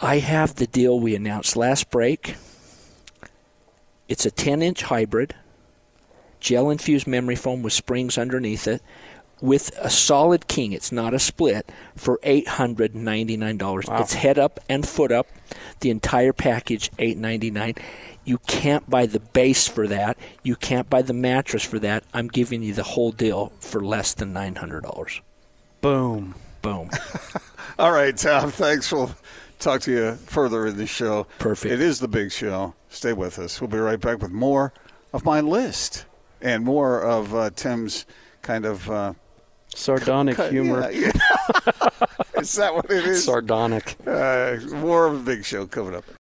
[0.00, 2.36] I have the deal we announced last break.
[4.08, 5.34] It's a 10 inch hybrid,
[6.40, 8.82] gel infused memory foam with springs underneath it,
[9.40, 10.72] with a solid king.
[10.72, 14.00] It's not a split for $899.
[14.00, 15.26] It's head up and foot up.
[15.80, 17.74] The entire package, 899.
[18.24, 20.16] You can't buy the base for that.
[20.42, 22.04] You can't buy the mattress for that.
[22.12, 25.20] I'm giving you the whole deal for less than $900.
[25.80, 26.34] Boom.
[26.62, 26.90] Boom.
[27.78, 28.50] All right, Tom.
[28.50, 28.90] Thanks.
[28.90, 29.14] We'll
[29.58, 31.26] talk to you further in the show.
[31.38, 31.72] Perfect.
[31.72, 32.74] It is the big show.
[32.88, 33.60] Stay with us.
[33.60, 34.72] We'll be right back with more
[35.12, 36.06] of my list
[36.40, 38.06] and more of uh, Tim's
[38.42, 39.14] kind of uh,
[39.74, 40.90] Sardonic cut- humor.
[40.90, 41.88] yeah, yeah.
[42.40, 43.24] is that what it is?
[43.24, 43.96] Sardonic.
[44.06, 46.04] Uh, more of a big show coming up.